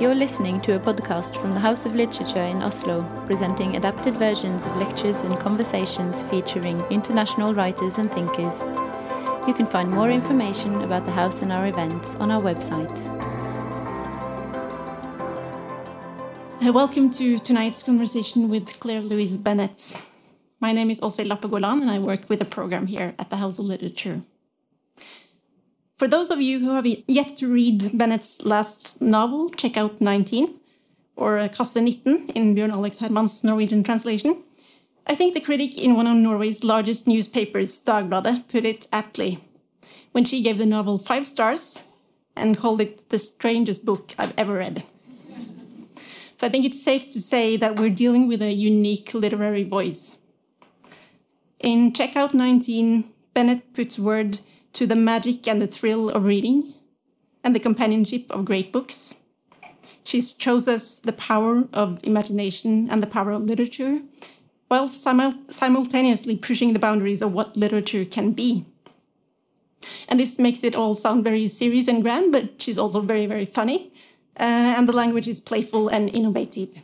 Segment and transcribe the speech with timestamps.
[0.00, 4.66] You're listening to a podcast from the House of Literature in Oslo, presenting adapted versions
[4.66, 8.60] of lectures and conversations featuring international writers and thinkers.
[9.46, 12.90] You can find more information about the house and our events on our website.
[16.60, 20.02] Uh, welcome to tonight's conversation with Claire Louise Bennett.
[20.58, 23.60] My name is Åshild Lappegolan, and I work with the program here at the House
[23.60, 24.22] of Literature.
[25.96, 30.58] For those of you who have yet to read Bennett's last novel, Checkout 19,
[31.14, 34.42] or uh, Kasse 19 in Bjørn Alex Herman's Norwegian translation.
[35.06, 39.38] I think the critic in one of Norway's largest newspapers, Dagbladet, put it aptly
[40.10, 41.84] when she gave the novel five stars
[42.34, 44.82] and called it the strangest book I've ever read.
[46.36, 50.18] So I think it's safe to say that we're dealing with a unique literary voice.
[51.60, 54.40] In Checkout 19, Bennett puts word
[54.74, 56.74] to the magic and the thrill of reading
[57.42, 59.20] and the companionship of great books.
[60.02, 64.00] She shows us the power of imagination and the power of literature,
[64.68, 68.66] while simul simultaneously pushing the boundaries of what literature can be.
[70.08, 73.46] And this makes it all sound very serious and grand, but she's also very, very
[73.46, 73.92] funny,
[74.38, 76.82] uh, and the language is playful and innovative.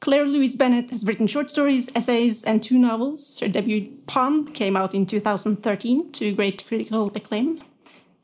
[0.00, 3.38] Claire Louise Bennett has written short stories, essays, and two novels.
[3.38, 7.60] Her debut, Pond, came out in 2013 to great critical acclaim.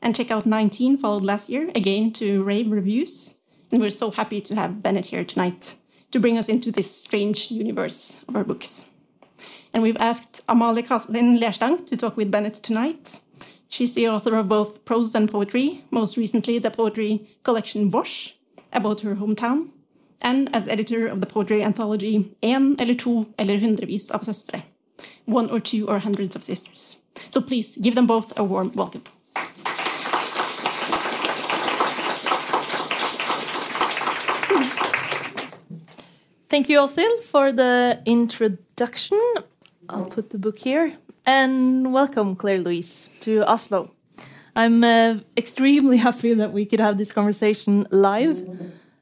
[0.01, 3.41] And Checkout 19 followed last year, again to rave reviews.
[3.71, 5.75] And we're so happy to have Bennett here tonight
[6.09, 8.89] to bring us into this strange universe of her books.
[9.71, 13.19] And we've asked Amalie Kasin Lerstang to talk with Bennett tonight.
[13.69, 18.33] She's the author of both prose and poetry, most recently the poetry collection Vosh,
[18.73, 19.73] about her hometown,
[20.21, 24.61] and as editor of the poetry anthology En eller to eller hundrevis av søstre,
[25.25, 26.97] one or two or hundreds of sisters.
[27.29, 29.03] So please give them both a warm welcome.
[36.49, 39.19] Thank you, Åshild, for the introduction.
[39.89, 40.93] I'll put the book here.
[41.25, 43.91] And welcome, Claire Louise, to Oslo.
[44.55, 48.47] I'm uh, extremely happy that we could have this conversation live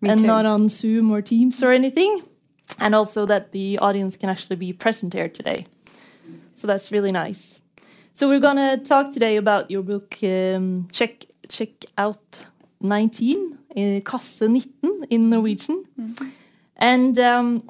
[0.06, 0.28] Me and too.
[0.28, 2.22] not on Zoom or Teams or anything.
[2.80, 5.66] And also that the audience can actually be present here today.
[6.54, 7.62] So that's really nice.
[8.14, 12.46] So we're going to talk today about your book, um, Check, Check Out
[12.82, 15.86] 19, uh, Kasse 19 in Norwegian.
[16.78, 17.70] And um,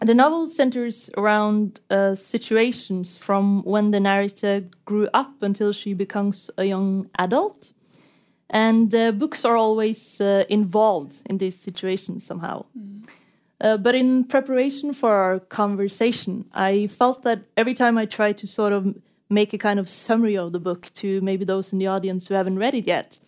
[0.00, 6.50] the novel centers around uh, situations from when the narrator grew up until she becomes
[6.56, 7.72] a young adult.
[8.52, 12.66] And uh, books are always uh, involved in these situations somehow.
[13.62, 18.46] Uh, but in preparation for our conversation, I felt that every time I tried to
[18.46, 18.94] sort of
[19.30, 22.34] make a kind of summary of the book to maybe those in the audience who
[22.34, 23.18] haven't read it yet,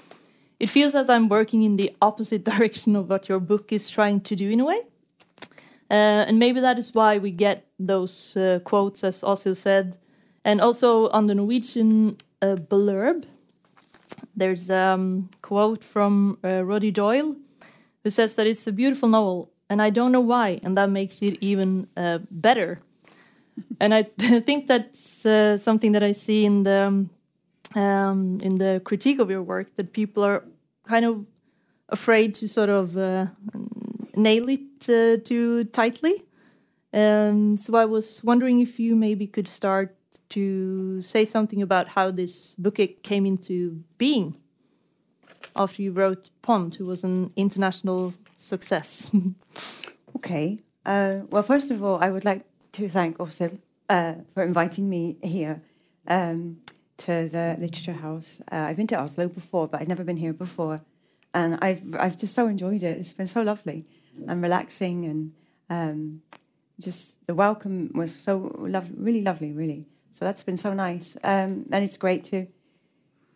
[0.61, 4.21] it feels as I'm working in the opposite direction of what your book is trying
[4.23, 4.83] to do in a way.
[5.91, 9.97] Uh, and maybe that is why we get those uh, quotes, as Åshild said.
[10.45, 13.25] And also on the Norwegian uh, blurb,
[14.37, 17.37] there's a um, quote from uh, Roddy Doyle
[18.03, 21.23] who says that it's a beautiful novel, and I don't know why, and that makes
[21.23, 22.81] it even uh, better.
[23.81, 24.03] and I
[24.47, 27.11] think that's uh, something that I see in the um,
[27.75, 30.45] um, in the critique of your work that people are
[30.87, 31.27] kind of
[31.89, 33.27] afraid to sort of uh,
[34.15, 36.25] nail it uh, too tightly.
[36.93, 39.97] Um, so I was wondering if you maybe could start
[40.35, 44.37] to say something about how this book came into being
[45.55, 49.11] after you wrote Pond, who was an international success.
[50.17, 50.61] Okay.
[50.87, 53.59] Uh, well, first of all, I would like to thank Åshild
[53.89, 55.61] uh, for inviting me here
[56.07, 56.59] um,
[56.99, 58.41] to the Literature House.
[58.51, 60.79] Uh, I've been to Oslo before, but I've never been here before,
[61.35, 62.97] and I've I've just so enjoyed it.
[62.97, 63.85] It's been so lovely
[64.29, 65.33] and relaxing, and
[65.69, 66.23] um,
[66.81, 68.35] just the welcome was so
[68.97, 69.85] really lovely, really.
[70.15, 72.47] So that's been so nice, um, and it's great to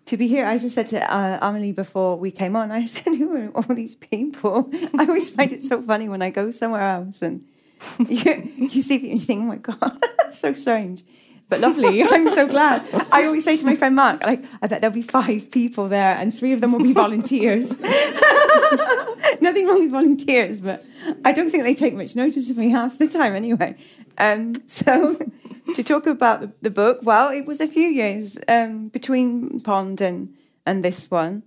[0.06, 0.46] to be here.
[0.46, 3.96] I said to uh, Amalie before we came on, I said, "Who are all these
[3.96, 7.44] people?" I always find it so funny when I go somewhere else and
[8.08, 9.98] you, you see you think, "Oh my god,
[10.30, 11.02] so strange."
[11.48, 12.02] But lovely.
[12.10, 12.86] I'm so glad.
[13.10, 16.16] I always say to my friend Mark, like, I bet there'll be five people there,
[16.16, 17.78] and three of them will be volunteers.
[19.40, 20.84] Nothing wrong with volunteers, but
[21.24, 23.76] I don't think they take much notice of me half the time anyway.
[24.18, 25.16] Um, so,
[25.74, 30.00] to talk about the, the book, well, it was a few years um, between Pond
[30.00, 30.34] and,
[30.66, 31.44] and this one.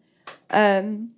[0.49, 1.11] Um,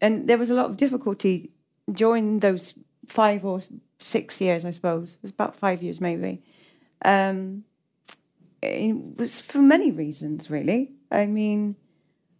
[0.00, 1.50] and there was a lot of difficulty
[1.90, 2.74] during those
[3.06, 3.60] five or
[3.98, 5.14] six years, I suppose.
[5.14, 6.42] It was about five years, maybe.
[7.04, 7.64] Um,
[8.62, 10.92] it was for many reasons, really.
[11.10, 11.76] I mean,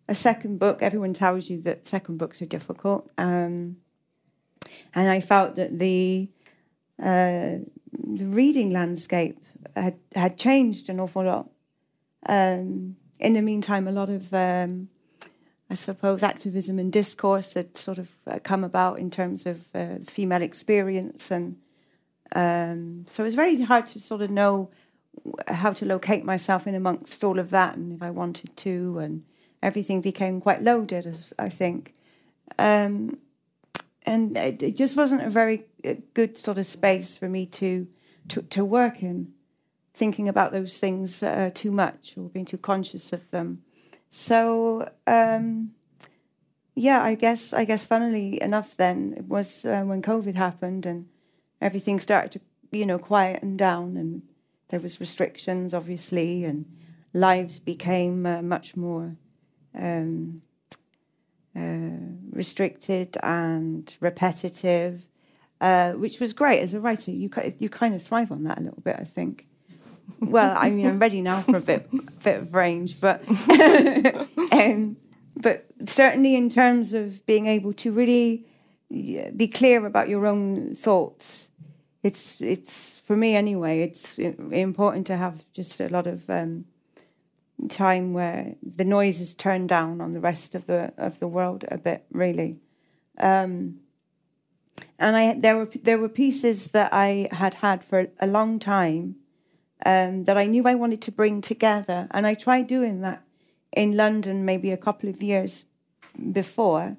[0.08, 0.82] a second book.
[0.82, 3.76] Everyone tells you that second books are difficult, um,
[4.94, 6.30] and I felt that the
[6.98, 7.58] uh,
[7.92, 9.38] the reading landscape
[9.74, 11.50] had had changed an awful lot.
[12.26, 14.88] Um, in the meantime, a lot of um,
[15.70, 19.98] I suppose activism and discourse had sort of uh, come about in terms of uh,
[20.06, 21.56] female experience, and
[22.34, 24.70] um, so it was very hard to sort of know
[25.48, 29.24] how to locate myself in amongst all of that, and if I wanted to, and
[29.62, 31.94] everything became quite loaded, I think.
[32.58, 33.18] Um,
[34.04, 37.86] and it just wasn't a very uh, good sort of space for me to
[38.28, 39.32] to, to work in,
[39.94, 43.62] thinking about those things uh, too much or being too conscious of them.
[44.08, 45.72] So um,
[46.74, 51.08] yeah, I guess I guess funnily enough, then it was uh, when COVID happened and
[51.60, 52.40] everything started to
[52.76, 54.22] you know quieten down and
[54.70, 56.64] there was restrictions obviously and
[57.12, 59.16] lives became uh, much more
[59.74, 60.42] um,
[61.56, 61.90] uh,
[62.30, 65.06] restricted and repetitive,
[65.60, 67.10] uh, which was great as a writer.
[67.10, 69.46] You you kind of thrive on that a little bit, I think.
[70.20, 71.90] Well, I mean, I'm ready now for a bit
[72.22, 73.22] bit of range, but
[74.52, 74.96] um,
[75.36, 78.46] but certainly in terms of being able to really
[78.90, 81.49] be clear about your own thoughts,
[82.02, 83.82] it's it's for me anyway.
[83.82, 86.64] It's important to have just a lot of um,
[87.68, 91.64] time where the noise is turned down on the rest of the of the world
[91.68, 92.58] a bit, really.
[93.18, 93.80] Um,
[94.98, 99.16] and I there were there were pieces that I had had for a long time
[99.84, 103.22] um, that I knew I wanted to bring together, and I tried doing that
[103.72, 105.66] in London maybe a couple of years
[106.32, 106.96] before.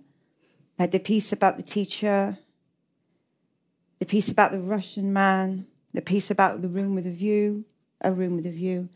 [0.80, 2.38] I had the piece about the teacher,
[4.02, 7.66] the piece about the Russian man, the piece about the room with a view,
[8.02, 8.90] a room with a view,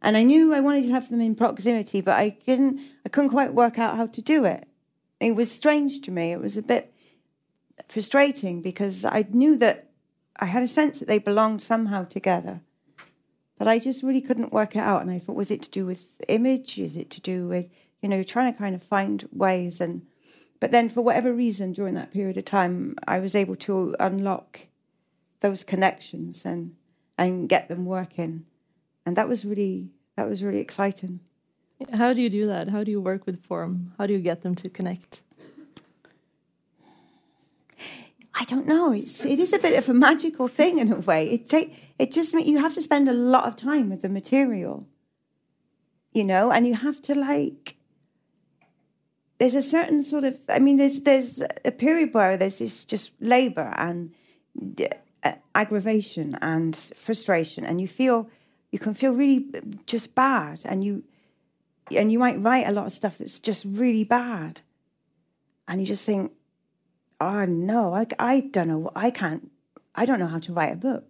[0.00, 3.30] and I knew I wanted to have them in proximity, but I couldn't I couldn't
[3.30, 4.66] quite work out how to do it.
[5.20, 6.32] It was strange to me.
[6.32, 6.90] It was a bit
[7.86, 9.90] frustrating because I knew that
[10.38, 12.62] I had a sense that they belonged somehow together.
[13.58, 15.02] But I just really couldn't work it out.
[15.02, 16.78] And I thought, was it to do with image?
[16.78, 17.68] Is it to do with,
[18.00, 20.06] you know, trying to kind of find ways and
[20.60, 24.60] but then for whatever reason during that period of time I was able to unlock
[25.40, 26.74] those connections and
[27.18, 28.44] and get them working
[29.06, 31.20] and that was really that was really exciting.
[31.92, 32.70] How do you do that?
[32.70, 33.92] How do you work with form?
[33.98, 35.22] How do you get them to connect?
[38.34, 38.92] I don't know.
[38.92, 41.30] It's it is a bit of a magical thing in a way.
[41.30, 44.86] It take it just you have to spend a lot of time with the material,
[46.12, 47.75] you know, and you have to like.
[49.38, 50.40] There's a certain sort of.
[50.48, 54.14] I mean, there's there's a period where there's this just labor and
[55.22, 58.30] uh, aggravation and frustration, and you feel
[58.70, 59.46] you can feel really
[59.86, 61.02] just bad and you
[61.94, 64.60] and you might write a lot of stuff that's just really bad
[65.68, 66.32] and you just think
[67.20, 69.50] oh no I, I don't know i can't
[69.94, 71.04] i don't know how to write a book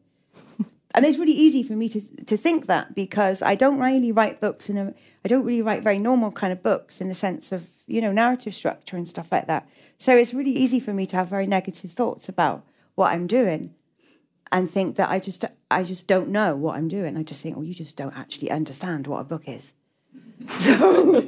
[0.94, 4.40] and it's really easy for me to to think that because i don't really write
[4.40, 4.94] books in a
[5.24, 8.12] i don't really write very normal kind of books in the sense of you know
[8.12, 9.68] narrative structure and stuff like that
[9.98, 13.74] so it's really easy for me to have very negative thoughts about what i'm doing
[14.52, 17.16] and think that I just I just don't know what I'm doing.
[17.16, 19.74] I just think, oh, you just don't actually understand what a book is.
[20.48, 21.24] So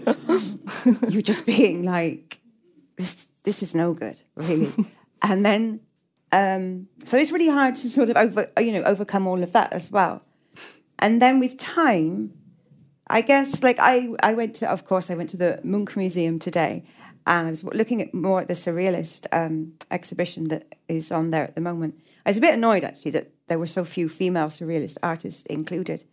[1.09, 2.41] you're just being like,
[2.97, 4.71] this this is no good, really.
[5.23, 5.81] and then
[6.31, 9.73] um, so it's really hard to sort of over you know overcome all of that
[9.73, 10.23] as well.
[10.99, 12.35] And then with time,
[13.11, 16.39] I guess like I I went to of course I went to the Munch Museum
[16.39, 16.85] today,
[17.27, 21.45] and I was looking at more at the surrealist um, exhibition that is on there
[21.45, 21.99] at the moment.
[22.27, 26.05] I was a bit annoyed actually that there were so few female surrealist artists included.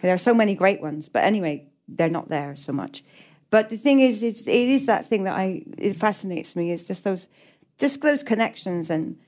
[0.00, 3.04] There are so many great ones, but anyway, they're not there so much.
[3.50, 6.84] But the thing is, it's, it is that thing that I it fascinates me is
[6.84, 7.28] just those,
[7.78, 9.18] just those connections and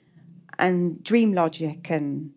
[0.59, 2.33] and dream logic and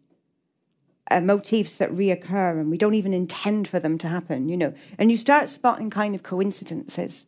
[1.12, 4.74] uh, motifs that reoccur and we don't even intend for them to happen, you know.
[4.98, 7.28] And you start spotting kind of coincidences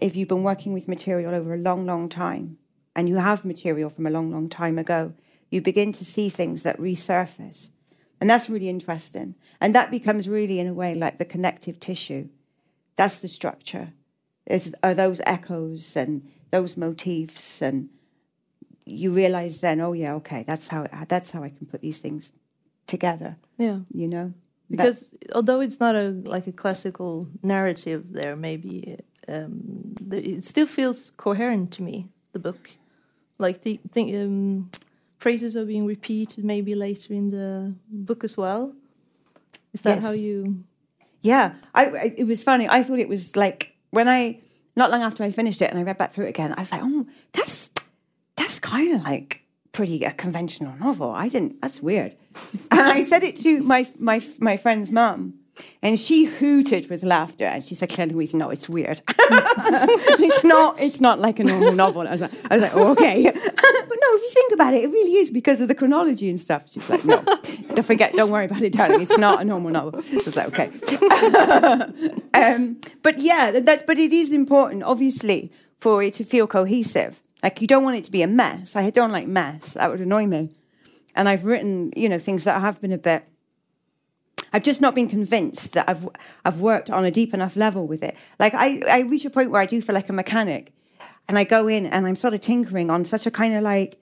[0.00, 2.58] if you've been working with material over a long, long time
[2.96, 5.14] and you have material from a long, long time ago
[5.52, 7.68] you begin to see things that resurface.
[8.20, 9.34] And that's really interesting.
[9.60, 12.30] And that becomes really, in a way, like the connective tissue.
[12.96, 13.92] That's the structure.
[14.46, 17.90] Is, are those echoes and those motifs, and
[18.86, 22.32] you realize then, oh yeah, okay, that's how that's how I can put these things
[22.86, 23.36] together.
[23.58, 24.32] Yeah, you know,
[24.70, 28.98] because although it's not a like a classical narrative, there maybe
[29.28, 32.08] um, it still feels coherent to me.
[32.32, 32.70] The book,
[33.38, 34.14] like the thing.
[34.16, 34.70] Um,
[35.22, 38.74] phrases are being repeated maybe later in the book as well.
[39.72, 40.02] Is that yes.
[40.02, 40.64] how you?
[41.22, 42.68] Yeah, I, I, It was funny.
[42.68, 44.40] I thought it was like when I
[44.74, 46.72] not long after I finished it and I read back through it again, I was
[46.72, 47.70] like, oh, that's
[48.36, 49.41] that's kind of like
[49.72, 51.10] pretty a conventional novel.
[51.10, 51.60] I didn't.
[51.60, 52.14] That's weird.
[52.70, 55.34] and I said it to my my my friend's mum,
[55.82, 57.46] and she hooted with laughter.
[57.46, 59.00] And she said, "Claire Louise, no, it's weird.
[59.08, 60.80] it's not.
[60.80, 63.22] It's not like a normal novel." I was like, I was like, oh, okay.
[63.32, 66.38] but no, if you think about it, it really is because of the chronology and
[66.38, 66.70] stuff.
[66.70, 67.22] She's like, no,
[67.74, 68.12] don't forget.
[68.12, 69.02] Don't worry about it, darling.
[69.02, 70.00] It's not a normal novel.
[70.00, 70.68] I was like, okay.
[72.34, 73.58] um, but yeah.
[73.60, 77.20] But it is important, obviously, for it to feel cohesive.
[77.42, 78.76] Like you don't want it to be a mess.
[78.76, 79.74] I don't like mess.
[79.74, 80.52] That would annoy me.
[81.14, 83.26] And I've written, you know, things that have been a bit
[84.52, 86.08] I've just not been convinced that I've
[86.44, 88.16] I've worked on a deep enough level with it.
[88.38, 90.72] Like I, I reach a point where I do feel like a mechanic,
[91.28, 93.98] and I go in and I'm sort of tinkering on such a kind of like,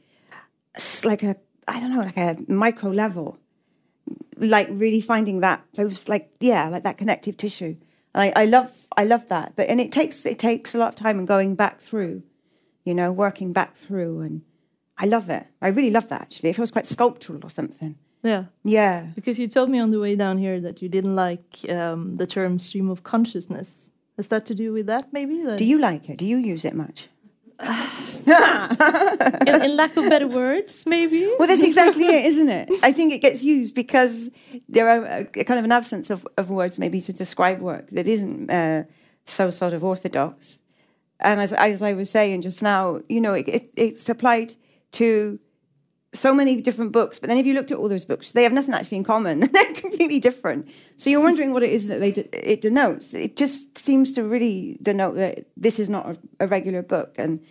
[1.05, 1.37] like a
[1.69, 3.39] I don't know, like a micro level,
[4.37, 7.77] like really finding that those like yeah, like that connective tissue.
[8.13, 10.89] And I, I love I love that, but and it takes it takes a lot
[10.89, 12.25] of time and going back through,
[12.91, 14.43] you know, working back through, and
[14.99, 15.47] I love it.
[15.63, 16.51] I really love that actually.
[16.51, 17.95] It feels quite sculptural or something.
[18.25, 18.45] Yeah.
[18.65, 19.07] Yeah.
[19.15, 22.27] Because you told me on the way down here that you didn't like um, the
[22.27, 23.91] term stream of consciousness.
[24.17, 25.37] Has that to do with that, maybe?
[25.57, 26.19] Do you like it?
[26.19, 27.09] Do you use it much?
[29.47, 31.31] in, in, lack of better words, maybe.
[31.39, 32.71] Well, that's exactly it, isn't it?
[32.83, 34.31] I think it gets used because
[34.69, 37.91] there are a, a kind of an absence of, of words, maybe to describe work
[37.91, 38.85] that isn't uh,
[39.25, 40.61] so sort of orthodox.
[41.21, 44.55] And as, as, I was saying just now, you know, it, it, it's applied
[44.93, 45.39] to
[46.13, 48.53] so many different books, but then if you looked at all those books, they have
[48.53, 49.41] nothing actually in common.
[49.53, 50.71] They're completely different.
[50.97, 53.15] So you're wondering what it is that they de- it denotes.
[53.15, 57.15] It just seems to really denote that this is not a, a, regular book.
[57.17, 57.45] And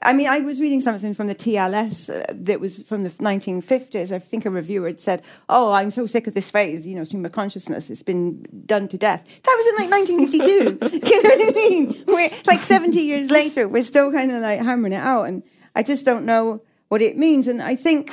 [0.00, 4.12] I mean, I was reading something from the TLS uh, that was from the 1950s.
[4.12, 7.02] I think a reviewer had said, "Oh, I'm so sick of this phrase, you know,
[7.02, 7.90] of consciousness.
[7.90, 11.06] It's been done to death." That was in like 1952.
[11.06, 12.04] you know what I mean?
[12.06, 15.42] We're like 70 years later, we're still kind of like hammering it out, and
[15.74, 17.48] I just don't know what it means.
[17.48, 18.12] And I think,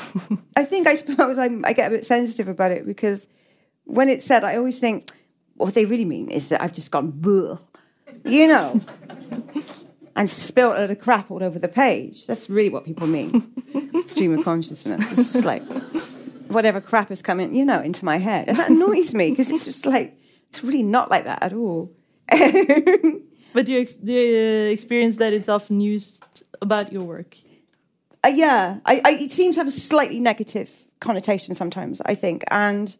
[0.56, 3.28] I think, I suppose I'm, i get a bit sensitive about it because
[3.86, 5.12] when it's said, I always think
[5.56, 7.12] what they really mean is that I've just gone,
[8.24, 8.82] you know,
[10.16, 12.28] and spilt a lot of crap all over the page.
[12.28, 13.52] That's really what people mean.
[14.08, 15.12] Stream of consciousness.
[15.12, 15.64] It's just like
[16.48, 19.66] whatever crap is coming, you know, into my head, and that annoys me because it's
[19.66, 20.18] just like
[20.50, 21.92] it's really not like that at all.
[22.30, 27.38] but do you, do you experience that it's often used about your work?
[28.24, 32.02] Uh, yeah, I, I, it seems to have a slightly negative connotation sometimes.
[32.02, 32.96] I think, and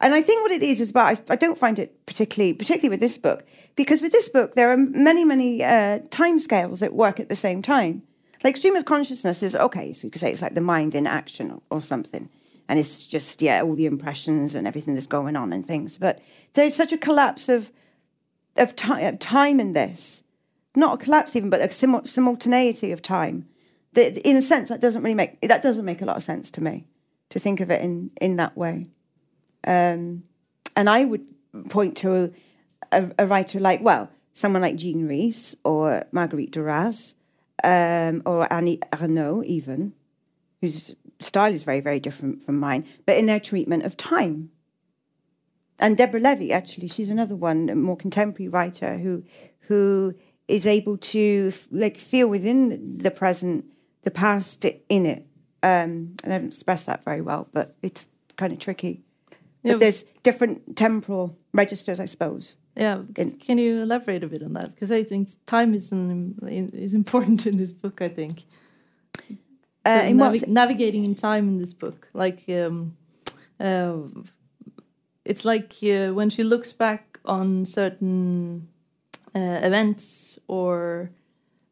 [0.00, 2.90] and I think what it is is about I, I don't find it particularly particularly
[2.90, 3.44] with this book
[3.76, 7.34] because with this book there are many many uh, time scales at work at the
[7.34, 8.02] same time.
[8.44, 11.08] Like stream of consciousness is okay, so you could say it's like the mind in
[11.08, 12.28] action or, or something,
[12.68, 15.96] and it's just yeah all the impressions and everything that's going on and things.
[15.96, 16.20] But
[16.54, 17.72] there's such a collapse of
[18.56, 20.24] of, time, of time in this,
[20.74, 23.48] not a collapse even, but a simultaneity of time
[23.94, 26.50] That, in a sense, that doesn't really make that doesn't make a lot of sense
[26.52, 26.86] to me
[27.30, 28.88] to think of it in in that way.
[29.64, 30.24] Um,
[30.76, 31.26] and I would
[31.68, 32.32] point to
[32.92, 37.14] a, a, writer like well, someone like Jean Rhys or Marguerite Duras
[37.64, 39.94] um, or Annie Ernaux, even
[40.60, 44.50] whose style is very very different from mine, but in their treatment of time.
[45.80, 49.24] And Deborah Levy, actually, she's another one, a more contemporary writer who
[49.60, 50.14] who
[50.48, 53.64] is able to like feel within the present
[54.02, 55.26] the past in it.
[55.62, 59.02] Um, I haven't expressed that very well, but it's kind of tricky.
[59.68, 59.74] Yeah.
[59.74, 62.58] But there's different temporal registers, I suppose.
[62.76, 64.74] Yeah, in, can you elaborate a bit on that?
[64.74, 66.36] Because I think time is an,
[66.72, 68.00] is important in this book.
[68.00, 68.44] I think
[69.84, 72.96] uh, so navi navigating in time in this book, like um,
[73.60, 73.96] uh,
[75.24, 78.68] it's like uh, when she looks back on certain
[79.34, 81.10] uh, events or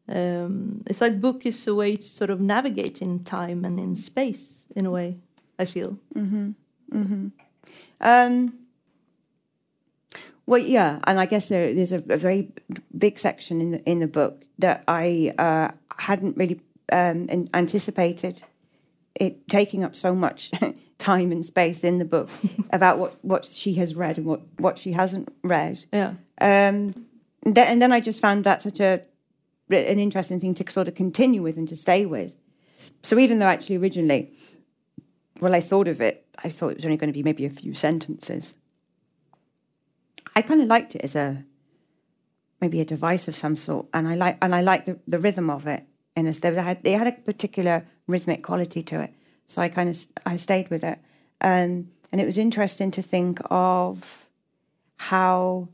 [0.09, 3.95] um, it's like book is a way to sort of navigate in time and in
[3.95, 5.17] space in a way.
[5.59, 5.97] I feel.
[6.15, 6.51] Mm-hmm.
[6.93, 7.27] Mm-hmm.
[8.01, 8.53] Um,
[10.45, 12.51] well, yeah, and I guess there, there's a, a, very
[12.97, 18.43] big section in the in the book that I uh, hadn't really um, anticipated
[19.19, 20.51] it taking up so much
[20.97, 22.29] time and space in the book
[22.71, 25.83] about what, what she has read and what, what she hasn't read.
[25.91, 26.13] Yeah.
[26.39, 27.05] Um,
[27.43, 29.01] and, then, and then I just found that such a
[29.69, 32.33] an interesting thing to sort of continue with and to stay with.
[33.03, 34.31] So even though actually originally,
[35.41, 37.49] well, I thought of it, I thought it was only going to be maybe a
[37.49, 38.53] few sentences.
[40.35, 41.43] I kind of liked it as a
[42.61, 45.49] maybe a device of some sort, and I like and I like the, the rhythm
[45.49, 45.83] of it.
[46.15, 49.13] And as there had, they had a particular rhythmic quality to it,
[49.45, 50.99] so I kind of I stayed with it,
[51.41, 54.27] and and it was interesting to think of
[54.97, 55.69] how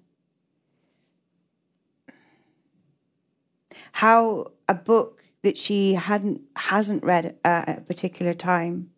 [3.94, 8.92] how a book that she hadn't hasn't read at a particular time,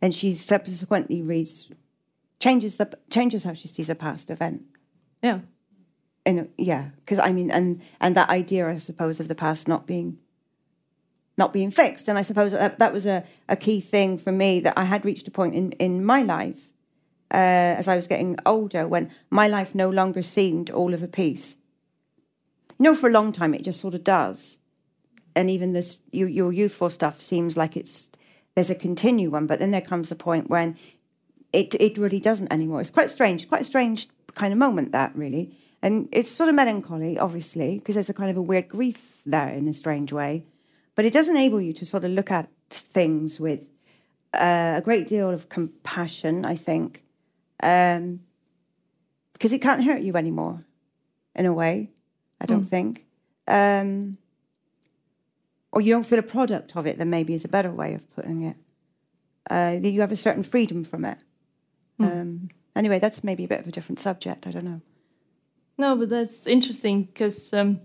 [0.00, 1.72] and she subsequently reads,
[2.40, 4.64] changes the changes how she sees a past event.
[5.22, 5.40] Yeah.
[6.24, 9.86] And yeah, because I mean, and and that idea, I suppose, of the past not
[9.86, 10.18] being
[11.36, 12.08] not being fixed.
[12.08, 15.04] And I suppose that, that was a, a key thing for me that I had
[15.04, 16.72] reached a point in, in my life
[17.30, 21.08] uh, as I was getting older when my life no longer seemed all of a
[21.08, 21.56] piece.
[22.78, 24.58] You know, for a long time, it just sort of does.
[25.34, 28.10] And even this, your, your youthful stuff seems like it's
[28.56, 30.76] there's a continuum, but then there comes a point when
[31.52, 32.80] it it really doesn't anymore.
[32.80, 36.54] It's quite strange, quite a strange kind of moment that really, and it's sort of
[36.54, 40.44] melancholy, obviously, because there's a kind of a weird grief there in a strange way.
[40.94, 43.70] But it does enable you to sort of look at things with
[44.32, 47.04] uh, a great deal of compassion, I think,
[47.62, 48.20] um,
[49.34, 50.64] because it can't hurt you anymore,
[51.34, 51.90] in a way.
[52.40, 52.68] I don't mm.
[52.68, 53.04] think,
[53.46, 54.16] um,
[55.76, 56.96] or you don't feel a product of it.
[56.96, 58.56] Then maybe is a better way of putting it.
[59.50, 61.18] Uh, you have a certain freedom from it.
[62.00, 62.20] Mm.
[62.20, 64.46] Um, anyway, that's maybe a bit of a different subject.
[64.46, 64.80] I don't know.
[65.76, 67.82] No, but that's interesting because um,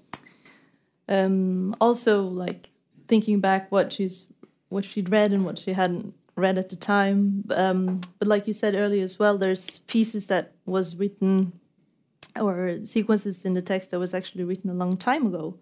[1.10, 2.70] um, also like
[3.10, 4.32] thinking back what she's
[4.70, 7.44] what she'd read and what she hadn't read at the time.
[7.54, 11.60] Um, but like you said earlier as well, there's pieces that was written
[12.40, 15.58] or sequences in the text that was actually written a long time ago.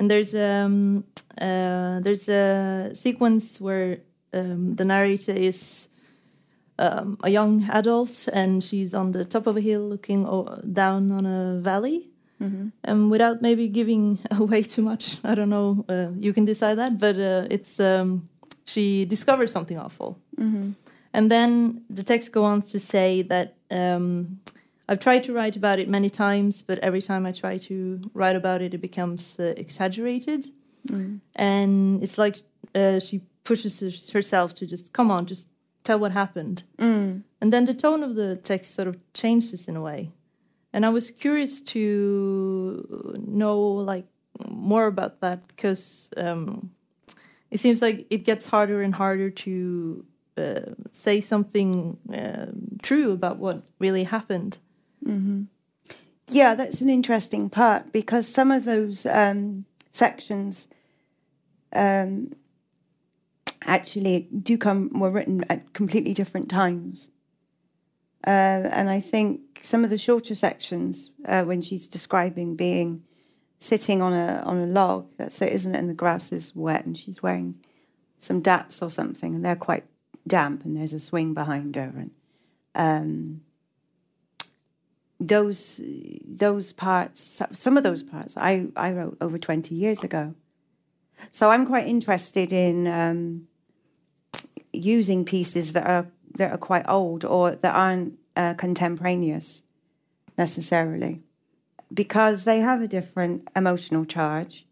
[0.00, 1.04] And there's um
[1.40, 3.98] uh, there's a sequence where
[4.32, 5.88] um, the narrator is
[6.78, 10.24] um, a young adult and she's on the top of a hill looking
[10.72, 12.10] down on a valley
[12.42, 12.68] Mm-hmm.
[12.84, 15.84] Um, without maybe giving away too much, I don't know.
[15.86, 18.30] Uh, you can decide that, but uh, it's um,
[18.64, 20.70] she discovers something awful, mm-hmm.
[21.12, 24.40] and then the text goes on to say that um,
[24.90, 28.36] I've tried to write about it many times, but every time I try to write
[28.36, 30.50] about it, it becomes uh, exaggerated,
[30.86, 31.20] mm.
[31.36, 32.36] and it's like
[32.74, 35.48] uh, she pushes herself to just come on, just
[35.84, 37.22] tell what happened, mm.
[37.40, 40.10] and then the tone of the text sort of changes in a way
[40.72, 44.06] and I was curious to know like
[44.48, 46.70] more about that because um,
[47.50, 50.04] it seems like it gets harder and harder to
[50.36, 50.60] uh,
[50.92, 52.46] say something uh,
[52.82, 54.58] true about what really happened.
[55.04, 55.44] Mm-hmm.
[56.28, 60.68] Yeah, that's an interesting part because some of those um, sections
[61.72, 62.32] um,
[63.62, 67.08] actually do come were written at completely different times,
[68.26, 73.02] uh, and I think some of the shorter sections uh, when she's describing being
[73.58, 76.86] sitting on a on a log that's it isn't it and the grass is wet
[76.86, 77.54] and she's wearing
[78.18, 79.84] some daps or something and they're quite
[80.26, 82.10] damp and there's a swing behind her and
[82.74, 83.42] um,
[85.20, 85.82] those
[86.26, 90.34] those parts some of those parts I, I wrote over 20 years ago
[91.30, 93.46] so I'm quite interested in um,
[94.72, 96.06] using pieces that are
[96.36, 99.62] that are quite old or that aren't uh, contemporaneous
[100.38, 101.22] necessarily
[101.92, 104.66] because they have a different emotional charge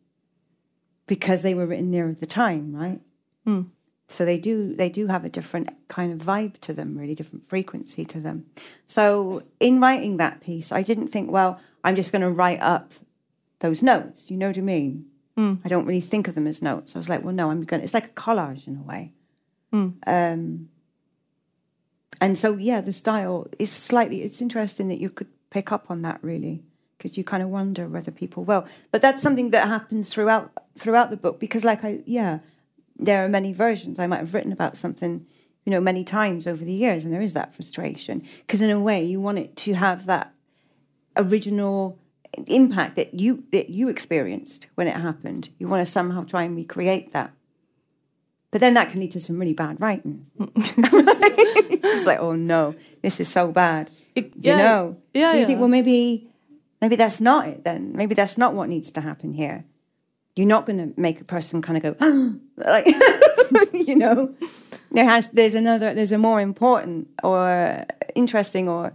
[1.06, 3.00] because they were written near the time, right?
[3.46, 3.68] Mm.
[4.08, 7.44] So they do they do have a different kind of vibe to them, really different
[7.44, 8.46] frequency to them.
[8.86, 12.92] So in writing that piece, I didn't think, well, I'm just going to write up
[13.60, 14.30] those notes.
[14.30, 15.06] You know what I mean?
[15.36, 15.60] Mm.
[15.64, 16.96] I don't really think of them as notes.
[16.96, 17.80] I was like, well, no, I'm going.
[17.80, 19.12] to It's like a collage in a way.
[19.72, 19.94] Mm.
[20.06, 20.68] Um,
[22.20, 26.02] and so yeah the style is slightly it's interesting that you could pick up on
[26.02, 26.62] that really
[26.96, 31.10] because you kind of wonder whether people will but that's something that happens throughout throughout
[31.10, 32.38] the book because like i yeah
[32.98, 35.26] there are many versions i might have written about something
[35.64, 38.80] you know many times over the years and there is that frustration because in a
[38.80, 40.32] way you want it to have that
[41.16, 41.98] original
[42.46, 46.56] impact that you that you experienced when it happened you want to somehow try and
[46.56, 47.32] recreate that
[48.50, 50.26] but then that can lead to some really bad writing.
[51.82, 53.90] Just like, oh no, this is so bad.
[54.14, 54.96] It, yeah, you know?
[55.12, 55.46] Yeah, so you yeah.
[55.46, 56.28] think, well, maybe,
[56.80, 57.94] maybe that's not it then.
[57.94, 59.64] Maybe that's not what needs to happen here.
[60.38, 62.86] You're not going to make a person kind of go, like,
[63.72, 64.34] you know.
[64.90, 68.92] There has, there's another, there's a more important or interesting or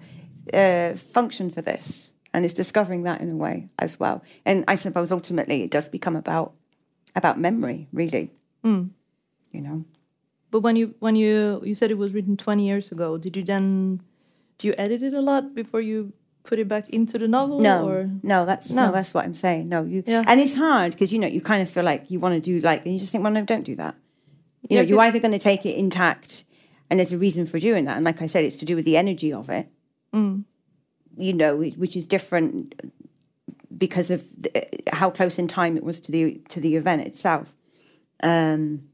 [0.54, 4.24] uh, function for this, and it's discovering that in a way as well.
[4.46, 6.54] And I suppose ultimately it does become about
[7.16, 8.32] about memory, really.
[8.64, 8.90] Mm
[9.54, 9.86] you know.
[10.52, 13.44] But when you when you you said it was written 20 years ago, did you
[13.44, 14.02] then
[14.58, 16.12] do you edit it a lot before you
[16.44, 17.60] put it back into the novel?
[17.60, 18.10] No, or?
[18.22, 18.88] no, that's no.
[18.88, 18.92] no.
[18.92, 19.70] that's what I'm saying.
[19.70, 20.24] No, you yeah.
[20.28, 22.60] and it's hard because you know you kind of feel like you want to do
[22.66, 23.96] like and you just think, well, no, don't do that.
[24.70, 26.46] You yeah, know, you're either going to take it intact,
[26.90, 28.86] and there's a reason for doing that, and like I said, it's to do with
[28.86, 29.68] the energy of it.
[30.14, 30.46] Mm.
[31.18, 32.74] You know, which is different
[33.78, 37.54] because of the, how close in time it was to the to the event itself.
[38.22, 38.90] Um,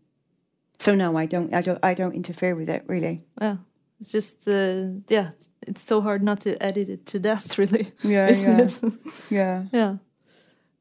[0.79, 3.25] so no, I don't, I don't, I don't interfere with it really.
[3.39, 3.59] Well,
[3.99, 5.31] it's just uh, yeah,
[5.69, 7.91] it's so hard not to edit it to death, really.
[8.03, 8.63] Yeah, isn't yeah.
[8.63, 8.93] it?
[9.29, 9.63] Yeah.
[9.71, 9.97] yeah.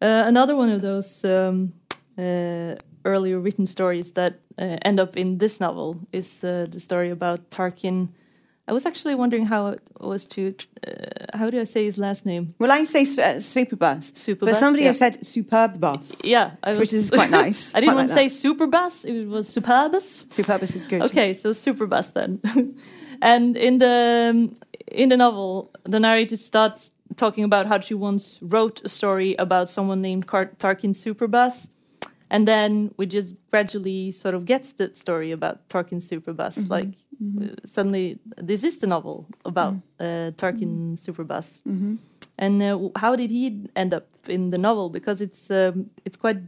[0.01, 1.73] Uh, another one of those um,
[2.17, 2.75] uh,
[3.05, 7.51] earlier written stories that uh, end up in this novel is uh, the story about
[7.51, 8.09] Tarquin.
[8.67, 10.55] I was actually wondering how it was to.
[10.87, 10.93] Uh,
[11.39, 12.55] how do I say his last name?
[12.59, 14.89] Well, I say uh, superbus, Superbus, but somebody yeah.
[14.89, 16.17] has said superb bus.
[16.23, 17.75] Yeah, I Which was- is quite nice.
[17.75, 20.27] I didn't want like to say superbus; it was superbus.
[20.27, 21.03] Superbus is good.
[21.03, 22.41] Okay, so superbus then.
[23.23, 24.51] and in the
[24.87, 29.69] in the novel, the narrator starts talking about how she once wrote a story about
[29.71, 31.69] someone named Car- Tarquin Superbus,
[32.31, 36.69] and then we just gradually sort of gets the story about Tarquin Superbus.
[36.71, 36.95] Like
[37.43, 41.61] uh, suddenly, this is the novel about uh, Tarquin Superbus.
[42.39, 44.91] And uh, how did he end up in the novel?
[44.91, 46.39] Because it's um, it's quite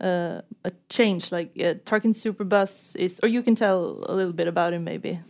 [0.00, 1.32] uh, a change.
[1.32, 5.20] Like uh, Tarquin Superbus is, or you can tell a little bit about him, maybe.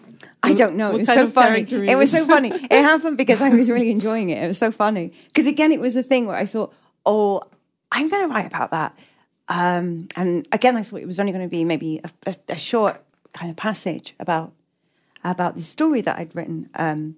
[0.42, 0.92] I don't know.
[0.92, 1.61] What It was so funny.
[1.61, 2.50] It was so funny.
[2.50, 4.42] It happened because I was really enjoying it.
[4.42, 5.12] It was so funny.
[5.29, 6.74] Because again, it was a thing where I thought,
[7.07, 7.42] oh,
[7.90, 8.98] I'm going to write about that.
[9.48, 12.59] Um, and again, I thought it was only going to be maybe a, a, a
[12.59, 14.53] short kind of passage about
[15.22, 16.68] about this story that I'd written.
[16.74, 17.16] Um,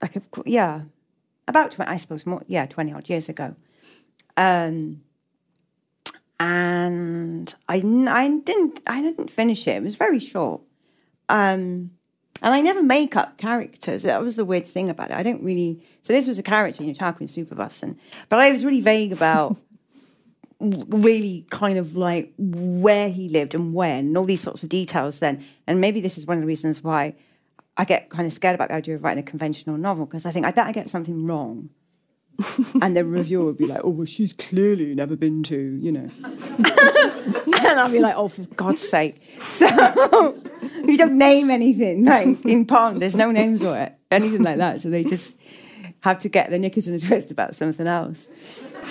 [0.00, 0.82] like, a, yeah,
[1.46, 3.54] about I suppose more, yeah, twenty odd years ago.
[4.36, 5.02] Um,
[6.42, 9.76] and I, I didn't I didn't finish it.
[9.76, 10.60] It was very short.
[11.28, 11.92] Um,
[12.42, 14.02] and I never make up characters.
[14.02, 15.16] That was the weird thing about it.
[15.16, 15.80] I don't really.
[16.02, 17.96] So this was a character, you know, Tarquin Superbus, and
[18.28, 19.56] but I was really vague about
[20.60, 25.20] really kind of like where he lived and when, and all these sorts of details.
[25.20, 27.14] Then, and maybe this is one of the reasons why
[27.76, 30.32] I get kind of scared about the idea of writing a conventional novel because I
[30.32, 31.70] think I bet I get something wrong.
[32.82, 36.08] and the reviewer would be like, "Oh, well, she's clearly never been to, you know."
[36.24, 40.34] and I'll be like, "Oh, for God's sake!" So
[40.84, 43.00] you don't name anything like in Pond.
[43.00, 44.80] There's no names or it, anything like that.
[44.80, 45.38] So they just
[46.00, 48.26] have to get their knickers in a twist about something else.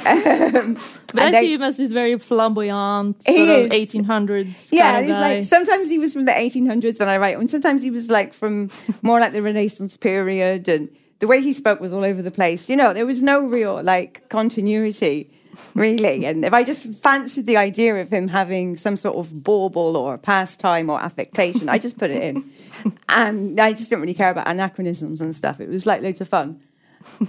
[0.06, 0.76] Um,
[1.14, 3.94] But I and they- see him as this very flamboyant, He sort of is.
[3.94, 5.34] 1800s yeah, kind and of it's guy.
[5.36, 8.34] like sometimes he was from the 1800s that I write, and sometimes he was like
[8.34, 8.70] from
[9.02, 10.90] more like the Renaissance period, and
[11.22, 12.70] the way he spoke was all over the place.
[12.70, 15.32] You know, there was no real like continuity,
[15.74, 16.26] really.
[16.30, 20.18] And if I just fancied the idea of him having some sort of bauble or
[20.18, 22.44] pastime or affectation, I just put it in,
[23.10, 25.62] and I just didn't really care about anachronisms and stuff.
[25.62, 26.60] It was like loads of fun,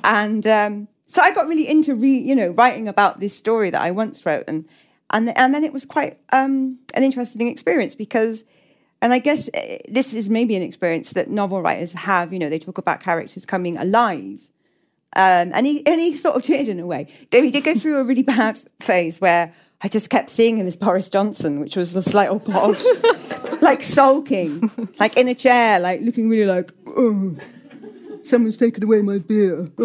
[0.03, 0.45] and.
[0.47, 3.91] um so I got really into re, you know writing about this story that I
[3.91, 4.67] once wrote, and
[5.13, 8.45] and and then it was quite um, an interesting experience because,
[9.03, 12.33] and I guess eh, this is maybe an experience that novel writers have.
[12.33, 14.41] You know, they talk about characters coming alive,
[15.15, 17.09] um, and he and he sort of did in a way.
[17.31, 20.67] Though he did go through a really bad phase where I just kept seeing him
[20.67, 22.77] as Boris Johnson, which was just like oh god,
[23.61, 27.37] like sulking, like in a chair, like looking really like oh,
[28.23, 29.69] someone's taken away my beer.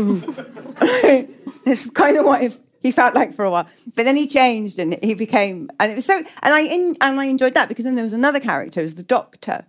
[0.80, 1.26] Oh.
[1.66, 3.68] That's kind of what it, he felt like for a while.
[3.96, 7.20] But then he changed and he became, and it was so, and I in, and
[7.20, 9.66] I enjoyed that because then there was another character, was the Doctor,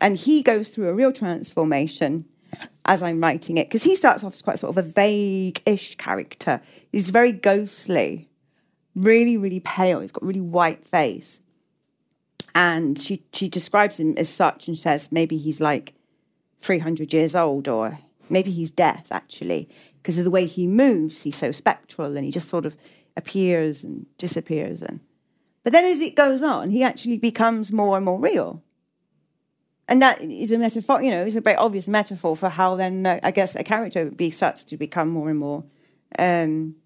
[0.00, 2.24] and he goes through a real transformation
[2.86, 6.60] as I'm writing it because he starts off as quite sort of a vague-ish character.
[6.90, 8.30] He's very ghostly,
[8.94, 10.00] really, really pale.
[10.00, 11.42] He's got a really white face,
[12.54, 15.92] and she she describes him as such and says maybe he's like
[16.60, 17.98] 300 years old or
[18.30, 19.68] maybe he's death actually
[20.00, 22.76] because of the way he moves he's so spectral and he just sort of
[23.16, 25.00] appears and disappears and
[25.62, 28.62] but then as it goes on he actually becomes more and more real.
[29.88, 33.04] And that is a metaphor you know it's a very obvious metaphor for how then
[33.04, 35.64] uh, i guess a character be, starts to become more and more
[36.18, 36.76] um,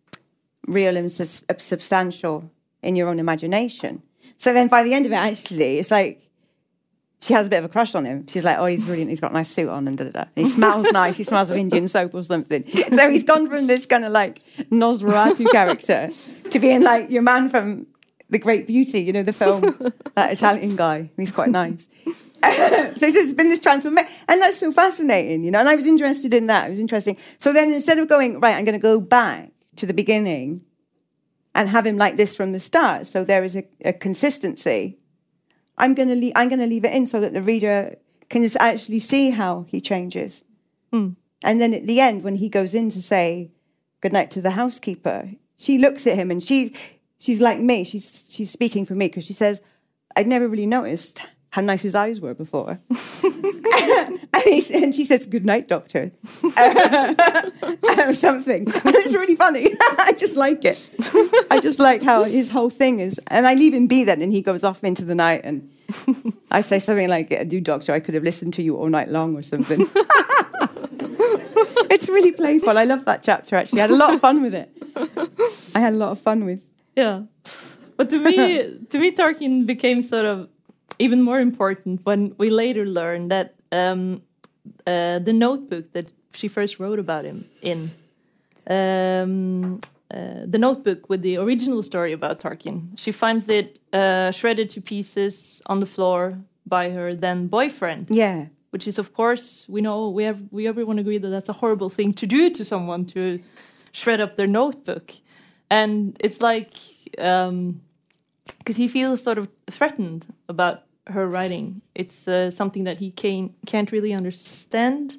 [0.67, 2.51] real and substantial
[2.83, 4.03] in your own imagination.
[4.37, 6.21] So then by the end of it actually it's like
[7.21, 8.27] she has a bit of a crush on him.
[8.29, 9.11] She's like, oh, he's brilliant.
[9.11, 10.25] He's got a nice suit on and da da da.
[10.35, 11.17] He smells nice.
[11.17, 12.65] He smells of Indian soap or something.
[12.65, 16.11] So he's gone from this kind of like Nosferatu character
[16.51, 17.87] to being like your man from
[18.31, 19.63] The Great Beauty, you know, the film,
[20.15, 21.11] that Italian guy.
[21.17, 21.89] He's quite nice.
[22.45, 24.13] so there's been this transformation.
[24.29, 25.59] And that's so fascinating, you know.
[25.59, 26.67] And I was interested in that.
[26.67, 27.17] It was interesting.
[27.39, 30.63] So then instead of going, right, I'm going to go back to the beginning
[31.55, 34.99] and have him like this from the start, so there is a, a consistency.
[35.79, 36.33] I'm going to leave.
[36.37, 37.97] I'm going to leave it in so that the reader
[38.31, 40.45] can just actually see how he changes.
[40.93, 41.11] Hmm.
[41.45, 43.53] And then at the end, when he goes in to say
[44.01, 46.75] goodnight to the housekeeper, she looks at him and she
[47.19, 47.85] she's like me.
[47.85, 49.61] She's she's speaking for me because she says,
[50.15, 52.79] "I'd never really noticed how nice his eyes were before.
[53.23, 56.11] and, he, and, she says, Good night, doctor.
[56.45, 56.51] or
[58.15, 58.67] something.
[58.67, 59.71] And it's really funny.
[59.81, 60.91] I just like it.
[61.51, 63.21] I just like how his whole thing is.
[63.29, 65.43] And I leave him be then, and he goes off into the night.
[65.45, 65.71] And
[66.51, 69.37] I say something like, Do, doctor, I could have listened to you all night long
[69.37, 69.81] or something.
[71.91, 72.77] it's really playful.
[72.77, 73.81] I love that chapter, actually.
[73.81, 74.71] I had a lot of fun with it.
[75.75, 76.65] I had a lot of fun with.
[76.95, 77.23] Yeah.
[77.97, 80.51] But to me, to me, Tarquin became sort of
[80.99, 84.23] even more important when we later learn that um,
[84.87, 87.91] uh, the notebook that she first wrote about him in
[88.69, 89.81] um,
[90.11, 92.97] uh, the notebook with the original story about Tarquin.
[92.97, 98.09] She finds it uh, shredded to pieces on the floor by her then boyfriend.
[98.11, 98.47] Yeah.
[98.71, 101.89] Which is, of course, we know we have we everyone agree that that's a horrible
[101.89, 103.41] thing to do to someone to
[103.93, 105.15] shred up their notebook,
[105.71, 106.73] and it's like
[107.11, 107.81] because um,
[108.75, 111.83] he feels sort of threatened about her writing.
[111.95, 115.17] It's uh, something that he can can't really understand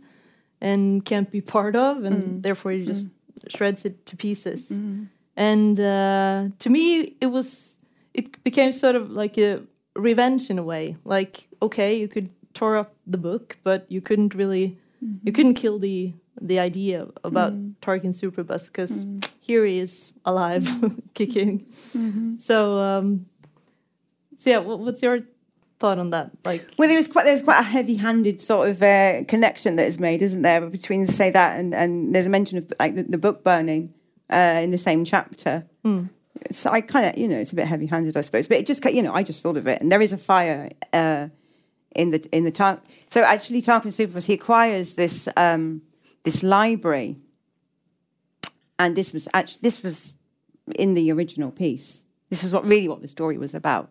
[0.60, 2.42] and can't be part of, and mm.
[2.42, 3.12] therefore he just mm.
[3.56, 4.70] shreds it to pieces.
[4.70, 5.08] Mm.
[5.36, 7.80] And uh, to me, it was
[8.14, 9.62] it became sort of like a
[9.96, 10.98] revenge in a way.
[11.06, 15.20] Like, okay, you could tore up the book, but you couldn't really -hmm.
[15.24, 17.74] you couldn't kill the the idea about mm.
[17.82, 19.28] Tarquin Superbus because mm.
[19.42, 20.68] here he is alive,
[21.14, 21.66] kicking.
[21.94, 22.40] -hmm.
[22.40, 23.26] So, um,
[24.38, 25.20] so yeah, what's your
[25.80, 26.32] thought on that?
[26.44, 30.22] Like, well, there's quite there's quite a heavy-handed sort of uh, connection that is made,
[30.22, 33.44] isn't there, between say that and and there's a mention of like the, the book
[33.44, 33.94] burning
[34.30, 35.66] uh, in the same chapter.
[35.86, 36.10] Mm.
[36.52, 38.84] So I kind of you know it's a bit heavy-handed, I suppose, but it just
[38.86, 41.28] you know I just thought of it, and there is a fire uh,
[41.96, 42.82] in the in the Tark.
[43.10, 45.82] So actually, Tarquin Superbus he acquires this um,
[46.24, 47.18] this library,
[48.80, 50.14] and this was actually this was
[50.76, 52.04] in the original piece.
[52.30, 53.90] This was what really what the story was about.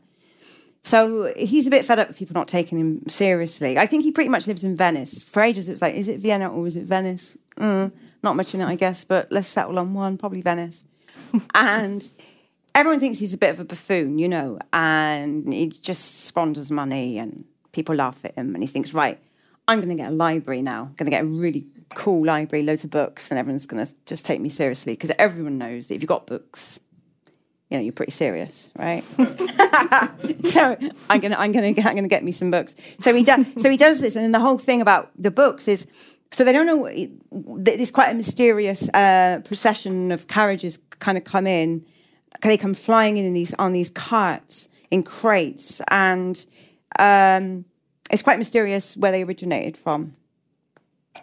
[0.87, 3.77] So he's a bit fed up with people not taking him seriously.
[3.77, 5.21] I think he pretty much lives in Venice.
[5.21, 7.37] For ages, it was like, is it Vienna or is it Venice?
[7.57, 7.91] Mm,
[8.23, 10.85] not much in it, I guess, but let's settle on one, probably Venice.
[11.57, 12.09] and
[12.73, 17.19] everyone thinks he's a bit of a buffoon, you know, and he just squanders money
[17.19, 18.55] and people laugh at him.
[18.55, 19.19] And he thinks, right,
[19.67, 20.83] I'm going to get a library now.
[20.83, 23.93] I'm going to get a really cool library, loads of books, and everyone's going to
[24.07, 26.79] just take me seriously because everyone knows that if you've got books,
[27.71, 29.03] you know, you're pretty serious, right?
[30.45, 30.77] so
[31.11, 32.77] I'm gonna, I'm gonna, I'm gonna get me some books.
[33.01, 35.87] So he does, so he does this, and the whole thing about the books is,
[36.31, 36.89] so they don't know.
[37.33, 41.85] There's quite a mysterious uh, procession of carriages kind of come in.
[42.43, 46.47] They come flying in, in these on these carts in crates, and
[46.99, 47.65] um,
[48.11, 50.15] it's quite mysterious where they originated from.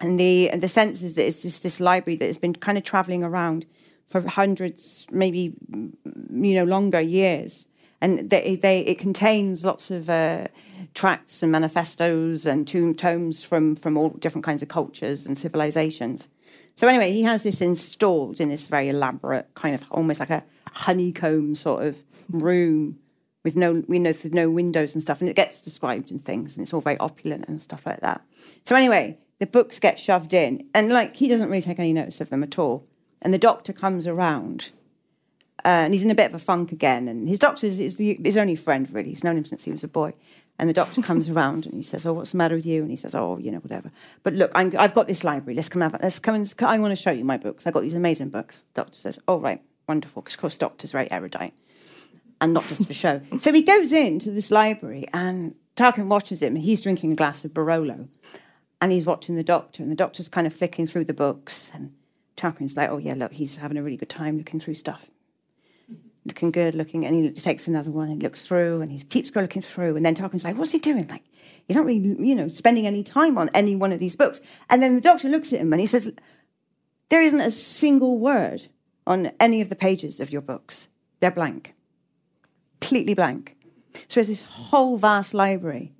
[0.02, 2.78] And the and the sense is that it's just this library that has been kind
[2.78, 3.66] of traveling around
[4.08, 7.68] for hundreds, maybe you know longer years,
[8.02, 10.48] and they, they it contains lots of uh,
[10.94, 16.28] tracts and manifestos and tomb tomes from from all different kinds of cultures and civilizations.
[16.76, 20.44] So anyway, he has this installed in this very elaborate kind of almost like a
[20.72, 23.00] honeycomb sort of room
[23.44, 26.56] with no you know with no windows and stuff, and it gets described in things,
[26.56, 28.22] and it's all very opulent and stuff like that.
[28.64, 32.22] So anyway, the books get shoved in, and like he doesn't really take any notice
[32.22, 32.86] of them at all.
[33.24, 34.70] And the doctor comes around,
[35.66, 37.08] uh, and he's in a bit of a funk again.
[37.08, 39.10] And his doctor is, is the, his only friend, really.
[39.10, 40.14] He's known him since he was a boy.
[40.60, 42.92] And the doctor comes around and he says, "Oh, what's the matter with you?" And
[42.92, 45.56] he says, "Oh, you know, whatever." But look, i have got this library.
[45.56, 45.96] Let's come have.
[46.02, 46.54] Let's come and.
[46.60, 47.66] I want to show you my books.
[47.66, 48.60] I've got these amazing books.
[48.74, 51.54] The doctor says, "Oh, right, wonderful." Because of course, doctor's very erudite,
[52.42, 53.22] and not just for show.
[53.40, 56.58] so he goes into this library, and Tarquin watches him.
[56.58, 58.10] He's drinking a glass of Barolo,
[58.82, 59.82] and he's watching the doctor.
[59.82, 61.94] And the doctor's kind of flicking through the books and
[62.36, 65.10] Tarquin's like, oh yeah, look, he's having a really good time looking through stuff.
[66.26, 69.62] Looking good, looking, and he takes another one and looks through, and he keeps looking
[69.62, 69.98] through.
[69.98, 71.06] And then Tarquin's like, "What's he doing?
[71.10, 71.24] Like,
[71.68, 74.82] he's not really, you know, spending any time on any one of these books." And
[74.82, 76.14] then the doctor looks at him and he says,
[77.10, 78.68] "There isn't a single word
[79.06, 80.88] on any of the pages of your books.
[81.20, 81.76] They're blank,
[82.80, 83.58] completely blank."
[84.08, 85.92] So there's this whole vast library,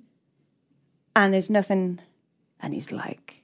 [1.14, 2.00] and there's nothing.
[2.60, 3.43] And he's like,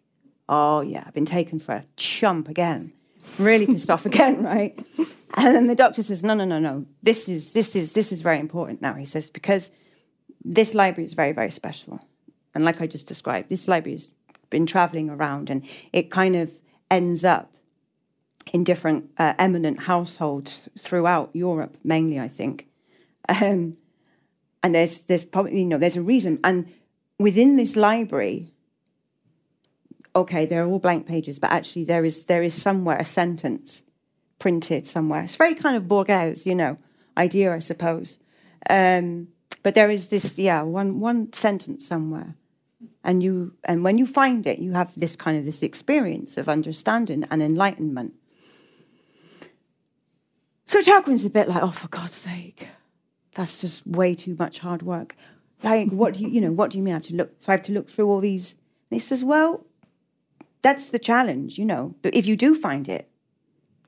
[0.50, 2.92] oh yeah, I've been taken for a chump again.
[3.38, 4.76] Really pissed off again, right?
[5.36, 6.84] And then the doctor says, no, no, no, no.
[7.02, 8.94] This is this is this is very important now.
[8.94, 9.70] He says because
[10.44, 12.00] this library is very very special,
[12.54, 14.10] and like I just described, this library has
[14.50, 16.52] been traveling around, and it kind of
[16.90, 17.54] ends up
[18.52, 22.66] in different uh, eminent households throughout Europe, mainly, I think.
[23.28, 23.76] Um,
[24.62, 26.66] and there's there's probably you know there's a reason, and
[27.18, 28.52] within this library
[30.14, 33.85] okay, they're all blank pages, but actually there is there is somewhere a sentence
[34.38, 35.23] printed somewhere.
[35.23, 36.79] It's very kind of Borges, you know,
[37.16, 38.18] idea, I suppose.
[38.68, 39.29] Um,
[39.62, 42.35] But there is this, yeah, one one sentence somewhere,
[43.03, 46.49] and you and when you find it, you have this kind of this experience of
[46.49, 48.14] understanding and enlightenment.
[50.64, 52.68] So Tarquin's a bit like, oh, for God's sake,
[53.35, 55.14] that's just way too much hard work.
[55.62, 57.31] Like, what do you, you know, what do you mean I have to look?
[57.38, 58.55] So I have to look through all these.
[58.90, 59.66] And he says, well,
[60.62, 61.94] that's the challenge, you know.
[62.03, 63.09] But if you do find it,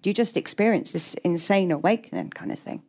[0.02, 2.82] you just experience this insane awakening kind of thing.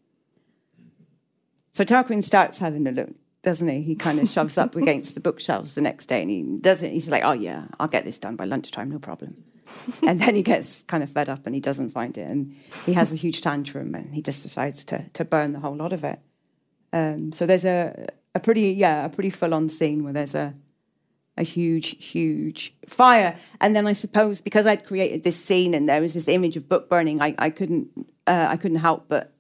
[1.74, 3.10] So Tarquin starts having a look,
[3.41, 3.82] doesn't he?
[3.82, 6.91] He kind of shoves up against the bookshelves the next day and he does it.
[6.91, 9.43] He's like, oh, yeah, I'll get this done by lunchtime, no problem.
[10.08, 12.30] and then he gets kind of fed up and he doesn't find it.
[12.30, 15.76] And he has a huge tantrum and he just decides to, to burn the whole
[15.76, 16.19] lot of it.
[16.91, 20.54] Um, so there's a, a pretty, yeah, a pretty full on scene where there's a,
[21.38, 23.36] a huge, huge fire.
[23.60, 26.69] And then I suppose because I'd created this scene and there was this image of
[26.69, 27.89] book burning, I, I couldn't
[28.28, 29.34] uh, I couldn't help but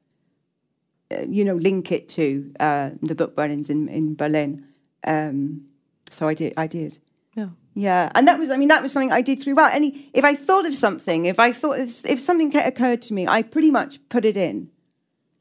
[1.11, 4.65] uh, you know link it to uh, the book burnings in in Berlin.
[5.05, 5.65] Um,
[6.09, 6.53] so I did.
[6.57, 6.99] I did.
[7.35, 7.49] Yeah.
[7.75, 9.73] Yeah, and that was, I mean, that was something I did throughout.
[9.73, 13.27] Any, if I thought of something, if I thought, if, if something occurred to me,
[13.27, 14.69] I pretty much put it in.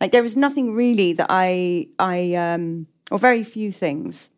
[0.00, 4.30] Like there was nothing really that I, I, um, or very few things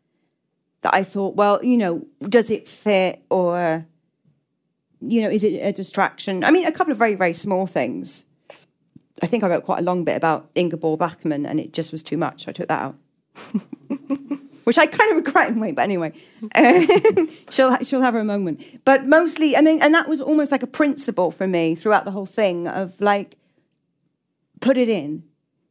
[0.84, 3.84] that I thought, well, you know, does it fit or,
[5.00, 6.44] you know, is it a distraction?
[6.44, 8.24] I mean, a couple of very, very small things.
[9.22, 12.02] I think I wrote quite a long bit about Ingeborg Bachmann and it just was
[12.02, 12.48] too much.
[12.48, 12.96] I took that out.
[14.64, 16.12] Which I kind of regret in a way, but anyway,
[17.50, 18.62] she'll she'll have her moment.
[18.86, 22.10] But mostly, I mean, and that was almost like a principle for me throughout the
[22.10, 23.36] whole thing of like,
[24.62, 25.24] put it in.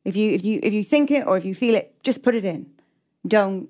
[0.05, 2.35] If you if you if you think it or if you feel it, just put
[2.35, 2.69] it in.
[3.27, 3.69] Don't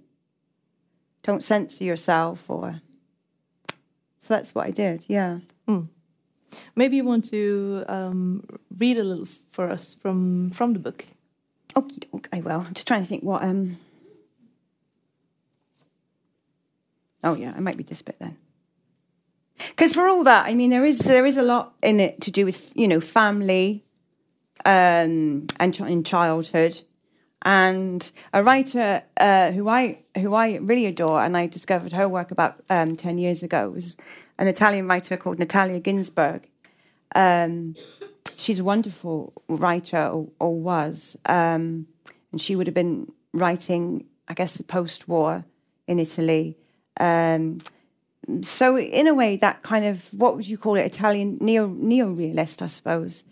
[1.23, 2.81] don't censor yourself or
[4.19, 5.39] so that's what i did yeah.
[5.67, 5.87] Mm.
[6.75, 8.45] maybe you want to um,
[8.77, 11.05] read a little for us from from the book.
[11.75, 12.63] Okay i will.
[12.67, 13.77] I'm just trying to think what um
[17.23, 18.37] oh yeah i might be this bit then.
[19.69, 22.31] Because for all that i mean there is there is a lot in it to
[22.31, 23.83] do with you know family
[24.65, 26.81] um and in childhood
[27.43, 32.31] and a writer uh, who I who I really adore, and I discovered her work
[32.31, 33.97] about um, ten years ago, was
[34.37, 36.45] an Italian writer called Natalia Ginzburg.
[37.15, 37.75] Um,
[38.37, 41.87] she's a wonderful writer, or, or was, um,
[42.31, 45.45] and she would have been writing, I guess, post-war
[45.87, 46.57] in Italy.
[46.99, 47.59] Um,
[48.41, 50.85] so, in a way, that kind of what would you call it?
[50.85, 53.25] Italian neo neo realist, I suppose.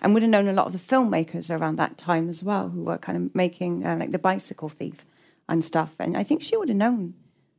[0.00, 2.84] And would have known a lot of the filmmakers around that time as well, who
[2.84, 5.04] were kind of making uh, like the Bicycle Thief
[5.48, 5.94] and stuff.
[5.98, 7.14] And I think she would have known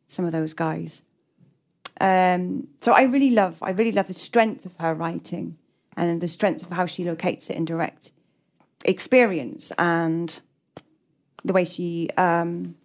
[0.07, 1.01] some of those guys.
[1.99, 5.57] Um, so I really love, I really love the strength of her writing
[5.97, 8.11] and the strength of how she locates it in direct
[8.85, 10.39] experience and
[11.43, 12.75] the way she um,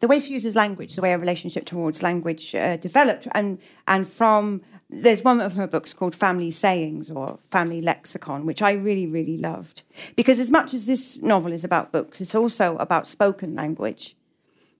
[0.00, 4.08] the way she uses language, the way her relationship towards language uh, developed, and and
[4.08, 9.06] from there's one of her books called Family Sayings or Family Lexicon, which I really,
[9.06, 9.82] really loved.
[10.16, 14.16] Because as much as this novel is about books, it's also about spoken language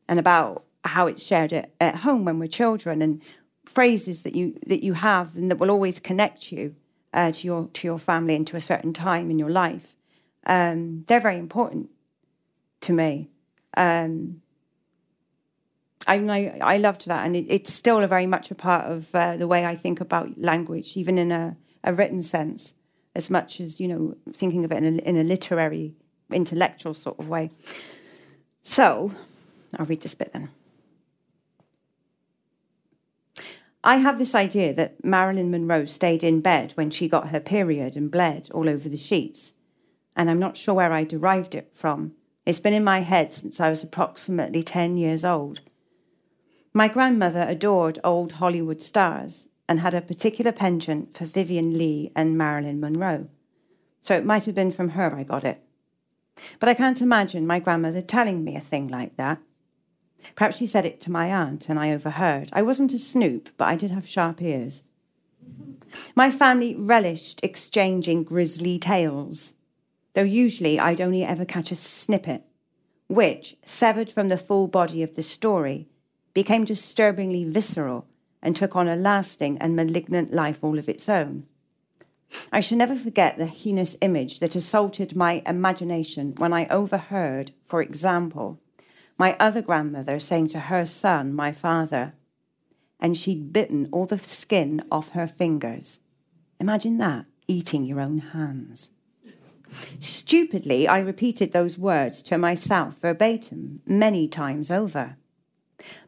[0.08, 3.20] and about how it's shared at, at home when we're children and
[3.66, 6.74] phrases that you that you have and that will always connect you
[7.12, 9.94] uh, to your to your family and to a certain time in your life.
[10.46, 11.90] Um, they're very important
[12.82, 13.28] to me.
[13.76, 14.40] Um,
[16.08, 19.36] I, I, I loved that, and it, it's still very much a part of uh,
[19.36, 22.74] the way I think about language, even in a, a written sense,
[23.14, 25.94] as much as you know, thinking of it in a, in a literary,
[26.32, 27.50] intellectual sort of way.
[28.62, 29.12] So,
[29.78, 30.48] I'll read this bit then.
[33.84, 37.96] I have this idea that Marilyn Monroe stayed in bed when she got her period
[37.96, 39.52] and bled all over the sheets,
[40.16, 42.14] and I'm not sure where I derived it from.
[42.46, 45.60] It's been in my head since I was approximately 10 years old.
[46.72, 52.36] My grandmother adored old Hollywood stars and had a particular penchant for Vivien Leigh and
[52.36, 53.28] Marilyn Monroe.
[54.00, 55.62] So it might have been from her I got it.
[56.60, 59.40] But I can't imagine my grandmother telling me a thing like that.
[60.34, 62.48] Perhaps she said it to my aunt and I overheard.
[62.52, 64.82] I wasn't a snoop, but I did have sharp ears.
[66.14, 69.54] My family relished exchanging grisly tales,
[70.14, 72.42] though usually I'd only ever catch a snippet,
[73.08, 75.88] which, severed from the full body of the story,
[76.38, 78.06] became disturbingly visceral
[78.40, 81.44] and took on a lasting and malignant life all of its own.
[82.52, 87.82] I shall never forget the heinous image that assaulted my imagination when I overheard, for
[87.82, 88.60] example,
[89.18, 92.12] my other grandmother saying to her son, my father,
[93.00, 95.98] and she'd bitten all the skin off her fingers.
[96.60, 98.92] Imagine that, eating your own hands.
[99.98, 105.16] Stupidly, I repeated those words to myself verbatim many times over.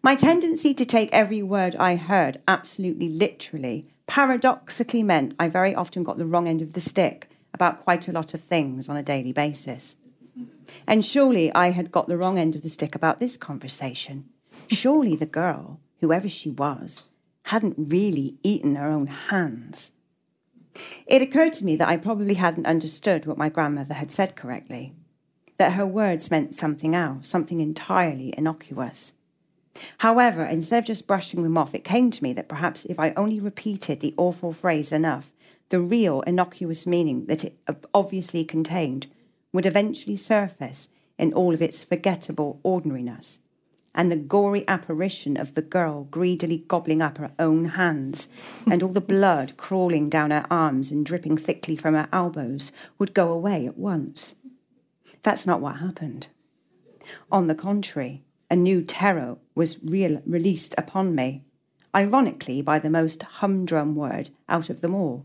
[0.02, 6.02] My tendency to take every word I heard absolutely literally paradoxically meant I very often
[6.02, 9.04] got the wrong end of the stick about quite a lot of things on a
[9.04, 9.96] daily basis.
[10.86, 14.28] And surely I had got the wrong end of the stick about this conversation.
[14.68, 17.10] Surely the girl, whoever she was,
[17.44, 19.92] hadn't really eaten her own hands.
[21.06, 24.94] It occurred to me that I probably hadn't understood what my grandmother had said correctly,
[25.58, 29.12] that her words meant something else, something entirely innocuous.
[29.98, 33.12] However, instead of just brushing them off, it came to me that perhaps if I
[33.16, 35.32] only repeated the awful phrase enough,
[35.68, 37.56] the real innocuous meaning that it
[37.94, 39.06] obviously contained
[39.52, 43.40] would eventually surface in all of its forgettable ordinariness.
[43.94, 48.28] And the gory apparition of the girl greedily gobbling up her own hands,
[48.70, 53.14] and all the blood crawling down her arms and dripping thickly from her elbows, would
[53.14, 54.36] go away at once.
[55.22, 56.28] That's not what happened.
[57.32, 61.44] On the contrary, a new terror was released upon me,
[61.94, 65.24] ironically by the most humdrum word out of them all.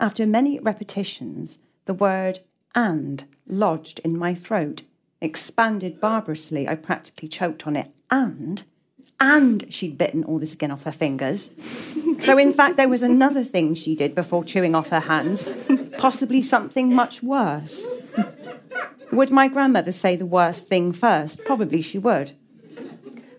[0.00, 2.40] After many repetitions, the word
[2.74, 4.82] and lodged in my throat,
[5.20, 6.68] expanded barbarously.
[6.68, 7.90] I practically choked on it.
[8.10, 8.62] And,
[9.20, 11.50] and she'd bitten all the skin off her fingers.
[12.20, 15.48] so, in fact, there was another thing she did before chewing off her hands,
[15.98, 17.88] possibly something much worse.
[19.12, 21.44] Would my grandmother say the worst thing first?
[21.44, 22.32] Probably she would.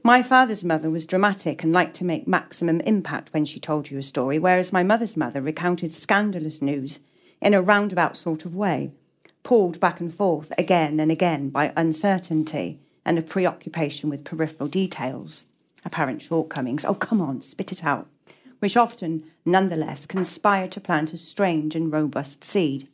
[0.03, 3.97] My father's mother was dramatic and liked to make maximum impact when she told you
[3.97, 6.99] a story, whereas my mother's mother recounted scandalous news
[7.41, 8.93] in a roundabout sort of way,
[9.43, 15.47] pulled back and forth again and again by uncertainty and a preoccupation with peripheral details,
[15.83, 16.85] apparent shortcomings.
[16.85, 18.07] Oh, come on, spit it out,
[18.59, 22.89] which often, nonetheless, conspired to plant a strange and robust seed.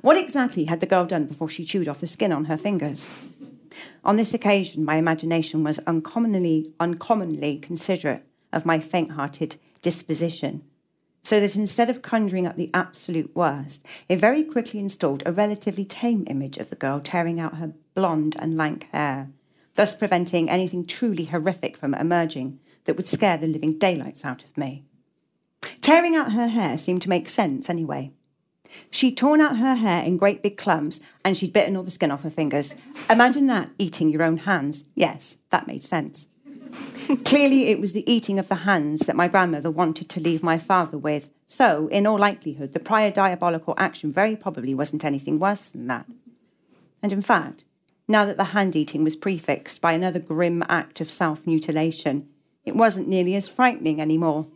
[0.00, 3.30] What exactly had the girl done before she chewed off the skin on her fingers?
[4.04, 10.62] On this occasion, my imagination was uncommonly, uncommonly considerate of my faint hearted disposition,
[11.22, 15.84] so that instead of conjuring up the absolute worst, it very quickly installed a relatively
[15.84, 19.30] tame image of the girl tearing out her blonde and lank hair,
[19.74, 24.56] thus preventing anything truly horrific from emerging that would scare the living daylights out of
[24.56, 24.84] me.
[25.80, 28.12] Tearing out her hair seemed to make sense anyway.
[28.90, 32.10] She'd torn out her hair in great big clumps and she'd bitten all the skin
[32.10, 32.74] off her fingers.
[33.08, 34.84] Imagine that, eating your own hands.
[34.94, 36.28] Yes, that made sense.
[37.24, 40.58] Clearly, it was the eating of the hands that my grandmother wanted to leave my
[40.58, 41.28] father with.
[41.46, 46.06] So, in all likelihood, the prior diabolical action very probably wasn't anything worse than that.
[47.02, 47.64] And in fact,
[48.06, 52.28] now that the hand eating was prefixed by another grim act of self mutilation,
[52.64, 54.46] it wasn't nearly as frightening anymore.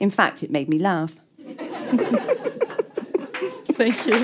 [0.00, 1.16] In fact, it made me laugh.
[3.78, 4.18] Thank you.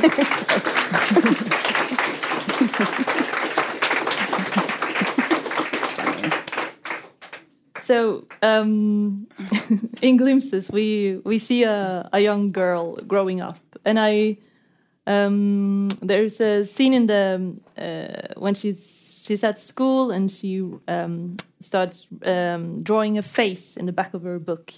[7.82, 9.28] so, um,
[10.02, 14.38] in glimpses, we we see a, a young girl growing up, and I
[15.06, 21.36] um, there's a scene in the uh, when she's she's at school and she um,
[21.60, 24.72] starts um, drawing a face in the back of her book,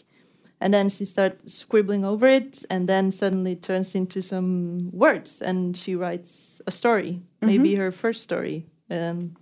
[0.60, 5.76] and then she starts scribbling over it and then suddenly turns into some words and
[5.76, 7.46] she writes a story mm -hmm.
[7.46, 8.64] maybe her first story.
[8.90, 9.36] Um,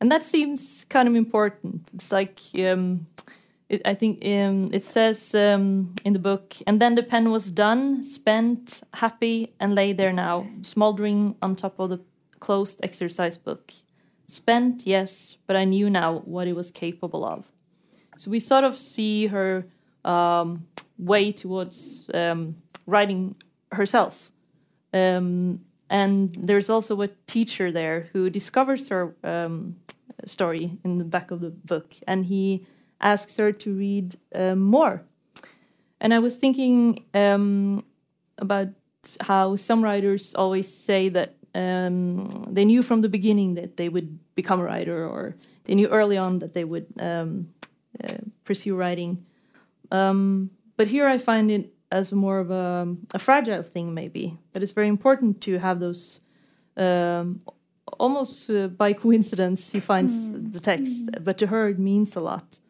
[0.00, 1.92] and that seems kind of important.
[1.94, 3.06] It's like um,
[3.70, 7.50] it, i think um, it says um, in the book and then the pen was
[7.50, 12.00] done spent happy and lay there now smoldering on top of the
[12.40, 13.72] closed exercise book.
[14.26, 17.44] Spent yes but i knew now what it was capable of.
[18.16, 19.66] So we sort of see her
[20.04, 20.66] um,
[20.98, 22.54] way towards um,
[22.86, 23.36] writing
[23.72, 24.30] herself.
[24.92, 29.76] Um, and there's also a teacher there who discovers her um,
[30.24, 32.64] story in the back of the book, and he
[33.00, 35.02] asks her to read uh, more.
[36.00, 37.84] And I was thinking um,
[38.38, 38.68] about
[39.20, 44.18] how some writers always say that um, they knew from the beginning that they would
[44.34, 47.48] become a writer, or they knew early on that they would um,
[48.02, 49.24] uh, pursue writing.
[49.90, 54.38] Um, but here I find it as more of a, a, fragile thing, maybe.
[54.52, 56.20] That it's very important to have those.
[56.76, 57.42] Um,
[57.98, 60.52] almost uh, by coincidence, he finds mm.
[60.52, 61.24] the text, mm.
[61.24, 62.60] but to her it means a lot.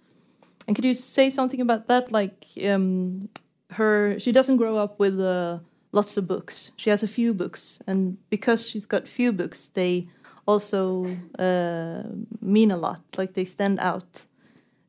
[0.66, 2.10] And could you say something about that?
[2.10, 3.28] Like um,
[3.72, 5.58] her, she doesn't grow up with uh,
[5.92, 6.72] lots of books.
[6.76, 10.08] She has a few books, and because she's got few books, they
[10.46, 11.06] also
[11.38, 12.02] uh,
[12.40, 13.02] mean a lot.
[13.16, 14.26] Like they stand out.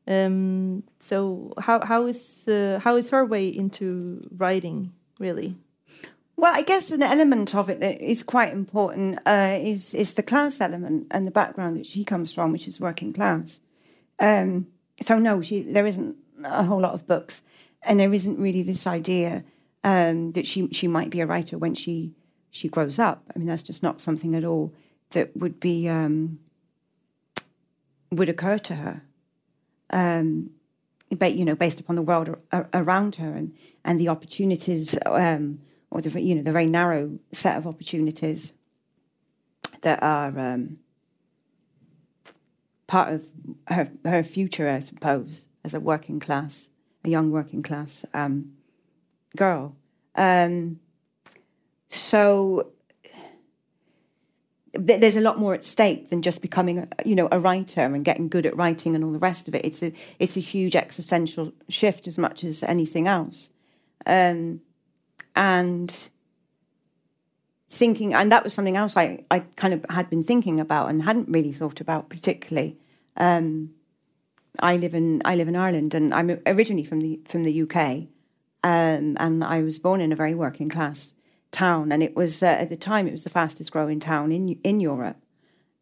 [0.06, 5.56] Um, so how how is uh, how is her way into writing really?
[6.36, 10.22] Well, I guess an element of it that is quite important uh, is is the
[10.22, 13.60] class element and the background that she comes from, which is working class.
[14.18, 14.66] Um,
[15.00, 17.42] so no, she there isn't a whole lot of books,
[17.82, 19.44] and there isn't really this idea
[19.84, 22.12] um, that she she might be a writer when she
[22.50, 23.22] she grows up.
[23.34, 24.72] I mean, that's just not something at all
[25.10, 26.40] that would be um,
[28.10, 29.02] would occur to her.
[29.92, 30.50] Um,
[31.10, 32.36] but you know, based upon the world
[32.72, 37.56] around her and and the opportunities, um, or the you know the very narrow set
[37.56, 38.54] of opportunities
[39.82, 40.76] that are um,
[42.86, 43.26] part of
[43.68, 46.70] her her future, I suppose, as a working class,
[47.04, 48.52] a young working class um,
[49.36, 49.76] girl.
[50.14, 50.80] Um,
[51.88, 52.72] so
[54.74, 57.82] th- there's a lot more at stake than just becoming, a, you know, a writer
[57.82, 59.64] and getting good at writing and all the rest of it.
[59.64, 63.50] It's a it's a huge existential shift as much as anything else,
[64.06, 64.60] um,
[65.36, 66.10] and
[67.68, 71.02] thinking, and that was something else I, I kind of had been thinking about and
[71.02, 72.76] hadn't really thought about particularly.
[73.16, 73.70] Um,
[74.60, 78.08] I live in I live in Ireland, and I'm originally from the from the UK,
[78.64, 81.14] um, and I was born in a very working class
[81.52, 84.58] town, and it was uh, at the time it was the fastest growing town in
[84.64, 85.18] in Europe,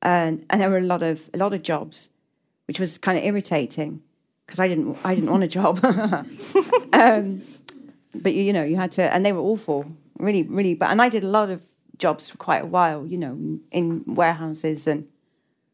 [0.02, 2.10] and and there were a lot of a lot of jobs,
[2.66, 4.02] which was kind of irritating
[4.44, 5.82] because I didn't I didn't want a job,
[6.92, 7.40] um,
[8.14, 9.86] but you, you know you had to, and they were awful,
[10.18, 11.64] really really bad, and I did a lot of
[11.96, 13.38] jobs for quite a while, you know,
[13.70, 15.08] in warehouses and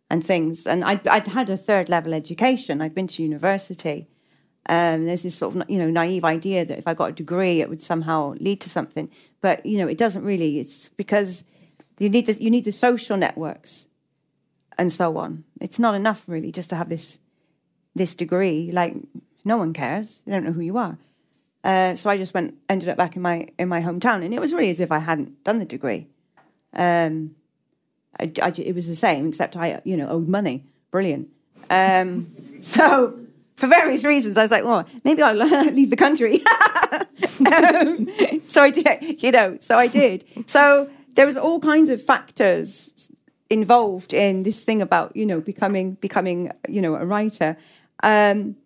[0.09, 4.07] and things, and I'd, I'd had a third level education, I'd been to university
[4.69, 7.61] um, there's this sort of you know naive idea that if I got a degree,
[7.61, 9.11] it would somehow lead to something.
[9.41, 10.59] But you know, it doesn't really.
[10.59, 11.45] It's because
[11.99, 13.87] you need the, you need the social networks
[14.77, 15.45] and so on.
[15.61, 17.21] It's not enough really just to have this
[17.95, 18.71] this degree.
[18.73, 18.97] Like
[19.45, 20.23] no one cares.
[20.27, 20.99] They don't know who you are.
[21.63, 24.41] Uh, so I just went ended up back in my in my hometown, and it
[24.41, 26.09] was really as if I hadn't done the degree.
[26.73, 27.37] Um,
[28.19, 30.65] I, I, it was the same, except I you know owed money.
[30.91, 31.29] Brilliant.
[31.71, 32.27] Um,
[32.63, 33.19] so
[33.57, 35.35] for various reasons, I was like, well, maybe I'll
[35.73, 36.35] leave the country.
[37.53, 40.25] um, so I did, you know, so I did.
[40.49, 43.11] So there was all kinds of factors
[43.49, 47.57] involved in this thing about, you know, becoming, becoming, you know, a writer.
[48.03, 48.57] Um,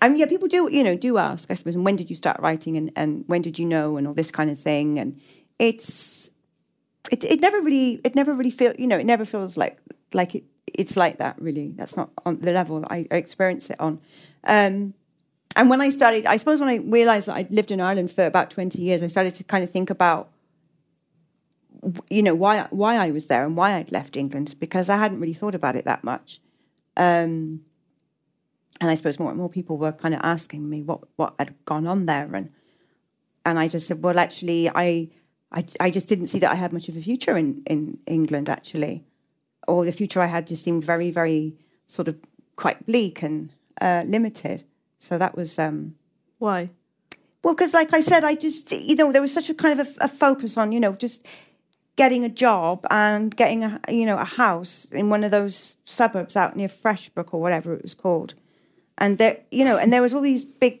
[0.00, 2.38] and yeah, people do, you know, do ask, I suppose, and when did you start
[2.38, 5.00] writing and, and when did you know and all this kind of thing.
[5.00, 5.20] And
[5.58, 6.30] it's,
[7.10, 9.78] it, it never really, it never really feels, you know, it never feels like,
[10.12, 10.44] like it,
[10.74, 11.72] it's like that really.
[11.72, 14.00] That's not on the level i, experience it on.
[14.44, 14.94] Um,
[15.56, 18.24] and when i started i suppose when i realized that i'd lived in ireland for
[18.24, 20.30] about 20 years i started to kind of think about
[22.08, 25.20] you know why why i was there and why i'd left england because i hadn't
[25.20, 26.40] really thought about it that much.
[26.96, 27.60] Um,
[28.80, 31.54] and i suppose more and more people were kind of asking me what what had
[31.64, 32.28] gone on there.
[32.34, 32.50] And
[33.44, 35.08] and i just said well actually i
[35.50, 38.50] I, I just didn't see that I had much of a future in, in England,
[38.50, 39.07] actually
[39.68, 41.54] or the future I had just seemed very, very
[41.86, 42.16] sort of
[42.56, 44.64] quite bleak and uh, limited.
[44.98, 45.94] So that was um,
[46.38, 46.70] why.
[47.44, 49.86] Well, because like I said, I just you know there was such a kind of
[49.86, 51.24] a, a, focus on you know just
[51.94, 56.36] getting a job and getting a you know a house in one of those suburbs
[56.36, 58.34] out near Freshbrook or whatever it was called,
[58.96, 60.80] and there you know and there was all these big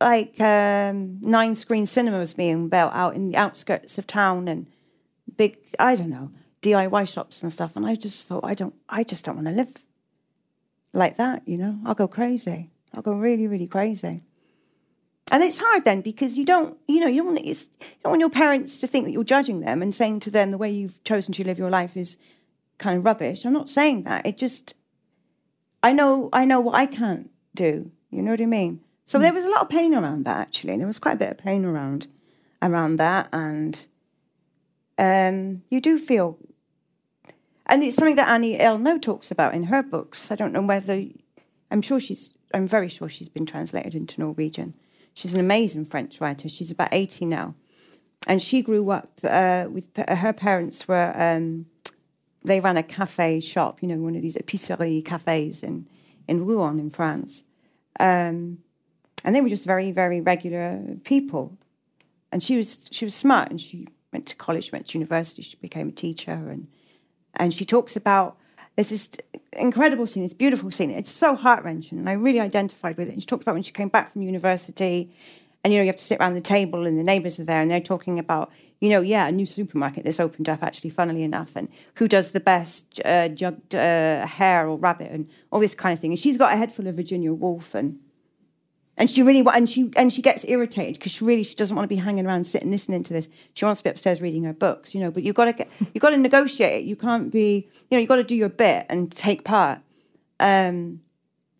[0.00, 4.66] like um, nine screen cinemas being built out in the outskirts of town and
[5.36, 6.30] big I don't know
[6.62, 7.76] DIY shops and stuff.
[7.76, 9.74] And I just thought, I don't, I just don't want to live
[10.92, 11.78] like that, you know.
[11.84, 12.70] I'll go crazy.
[12.94, 14.22] I'll go really, really crazy.
[15.30, 17.54] And it's hard then because you don't, you know, you don't, want, you
[18.02, 20.58] don't want your parents to think that you're judging them and saying to them the
[20.58, 22.18] way you've chosen to live your life is
[22.78, 23.44] kind of rubbish.
[23.44, 24.24] I'm not saying that.
[24.24, 24.74] It just,
[25.82, 27.90] I know, I know what I can't do.
[28.10, 28.80] You know what I mean?
[29.04, 29.22] So mm.
[29.22, 30.76] there was a lot of pain around that actually.
[30.78, 32.06] There was quite a bit of pain around,
[32.62, 33.86] around that, and
[34.96, 36.38] um, you do feel
[37.68, 40.30] and it's something that Annie Ernaux talks about in her books.
[40.30, 41.04] I don't know whether,
[41.70, 44.74] I'm sure she's, I'm very sure she's been translated into Norwegian.
[45.12, 46.48] She's an amazing French writer.
[46.48, 47.54] She's about 80 now.
[48.26, 51.66] And she grew up uh, with, her parents were, um,
[52.42, 55.86] they ran a cafe shop, you know, one of these épicerie cafes in,
[56.26, 57.42] in Rouen in France.
[58.00, 58.58] Um,
[59.24, 61.58] and they were just very, very regular people.
[62.32, 65.56] And she was, she was smart and she went to college, went to university, she
[65.56, 66.68] became a teacher and
[67.34, 68.36] and she talks about
[68.76, 69.10] there's this
[69.54, 70.92] incredible scene, this beautiful scene.
[70.92, 73.12] It's so heart wrenching, and I really identified with it.
[73.12, 75.10] And she talks about when she came back from university,
[75.64, 77.60] and you know you have to sit around the table, and the neighbours are there,
[77.60, 81.24] and they're talking about you know yeah a new supermarket that's opened up actually, funnily
[81.24, 85.74] enough, and who does the best uh, jugged uh, hare or rabbit, and all this
[85.74, 86.12] kind of thing.
[86.12, 87.98] And she's got a head full of Virginia Woolf and
[88.98, 91.88] And she really and she and she gets irritated because she really she doesn't want
[91.88, 93.28] to be hanging around sitting listening to this.
[93.54, 95.12] She wants to be upstairs reading her books, you know.
[95.12, 96.84] But you've got to get you've got to negotiate it.
[96.84, 99.78] You can't be you know you've got to do your bit and take part.
[100.40, 101.00] Um,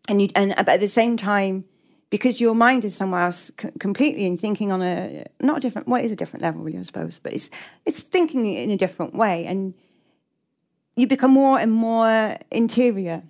[0.09, 1.65] and you and but at the same time
[2.11, 5.87] because your mind is somewhere else c- completely and thinking on a not a different
[5.87, 7.51] what is a different level really I suppose but it's
[7.85, 9.75] it's thinking in a different way and
[10.97, 13.23] you become more and more interior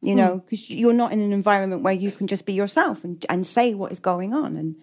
[0.00, 0.38] you know hmm.
[0.38, 3.74] because you're not in an environment where you can just be yourself and, and say
[3.74, 4.76] what is going on and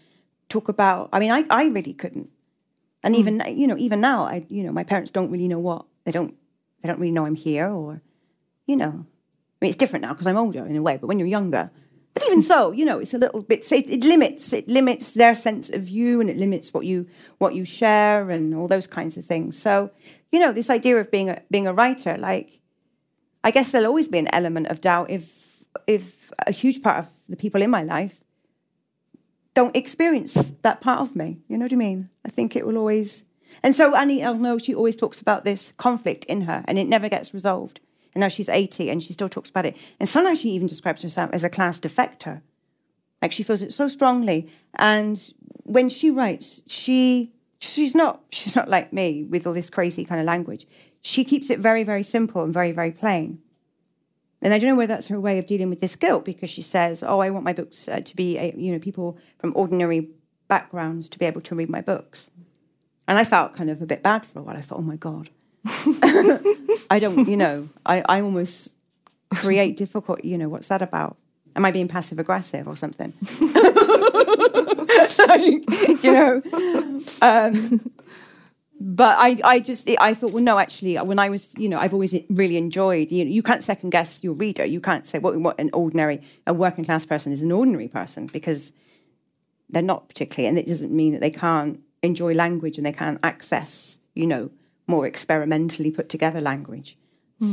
[0.49, 2.29] talk about i mean i, I really couldn't.
[3.03, 3.19] And hmm.
[3.19, 6.11] even you know even now i you know my parents don't really know what they
[6.11, 6.35] don't
[6.81, 8.01] they don't really know i'm here or
[8.65, 9.05] you know.
[9.61, 11.71] I mean it's different now because i'm older in a way but when you're younger.
[12.13, 15.11] But even so you know it's a little bit so it, it limits it limits
[15.11, 17.07] their sense of you and it limits what you
[17.39, 19.57] what you share and all those kinds of things.
[19.57, 19.91] So
[20.31, 22.61] you know this idea of being a being a writer like
[23.45, 27.09] I guess there'll always be an element of doubt if if a huge part of
[27.29, 28.19] the people in my life
[29.53, 31.39] don't experience that part of me.
[31.47, 32.09] You know what I mean?
[32.25, 33.23] I think it will always.
[33.63, 37.07] And so Annie Ernaux, she always talks about this conflict in her, and it never
[37.07, 37.79] gets resolved.
[38.13, 39.77] And now she's 80, and she still talks about it.
[39.99, 42.41] And sometimes she even describes herself as a class defector.
[43.21, 44.49] Like she feels it so strongly.
[44.73, 45.21] And
[45.63, 50.19] when she writes, she she's not she's not like me with all this crazy kind
[50.19, 50.65] of language.
[51.07, 53.37] She keeps it very, very simple and very, very plain.
[54.41, 56.63] And I don't know whether that's her way of dealing with this guilt because she
[56.63, 60.09] says, "Oh, I want my books uh, to be, uh, you know, people from ordinary
[60.47, 62.31] backgrounds to be able to read my books."
[63.07, 64.57] And I felt kind of a bit bad for a while.
[64.57, 65.29] I thought, "Oh my god,
[66.89, 68.75] I don't, you know, I, I almost
[69.31, 70.25] create difficult.
[70.25, 71.17] You know, what's that about?
[71.55, 73.13] Am I being passive aggressive or something?"
[75.27, 76.41] Like, you know,
[77.21, 77.91] um,
[78.79, 81.93] but I, I just, I thought, well, no, actually, when I was, you know, I've
[81.93, 84.65] always really enjoyed, you know, you can't second guess your reader.
[84.65, 88.27] You can't say what, what an ordinary, a working class person is an ordinary person
[88.27, 88.73] because
[89.69, 93.19] they're not particularly, and it doesn't mean that they can't enjoy language and they can't
[93.23, 94.51] access, you know,
[94.87, 96.97] more experimentally put together language.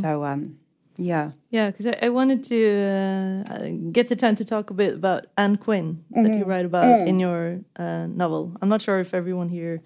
[0.00, 0.58] So, um,
[0.96, 1.32] yeah.
[1.50, 5.26] Yeah, because I, I wanted to uh, get the time to talk a bit about
[5.36, 8.56] Ann Quin that you write about in your uh, novel.
[8.60, 9.82] I'm not sure if everyone here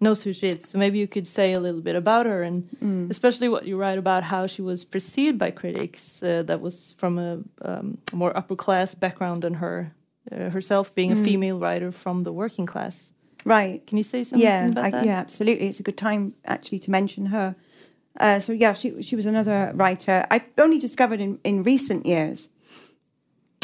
[0.00, 3.08] knows who she is, so maybe you could say a little bit about her and
[3.10, 7.18] especially what you write about how she was perceived by critics uh, that was from
[7.18, 9.94] a um, more upper class background than her
[10.30, 13.12] uh, herself being a female writer from the working class.
[13.44, 13.86] Right.
[13.86, 15.04] Can you say something yeah, about I, that?
[15.04, 15.68] yeah, absolutely.
[15.68, 17.54] It's a good time actually to mention her.
[18.18, 22.48] Uh, so yeah, she she was another writer I only discovered in, in recent years,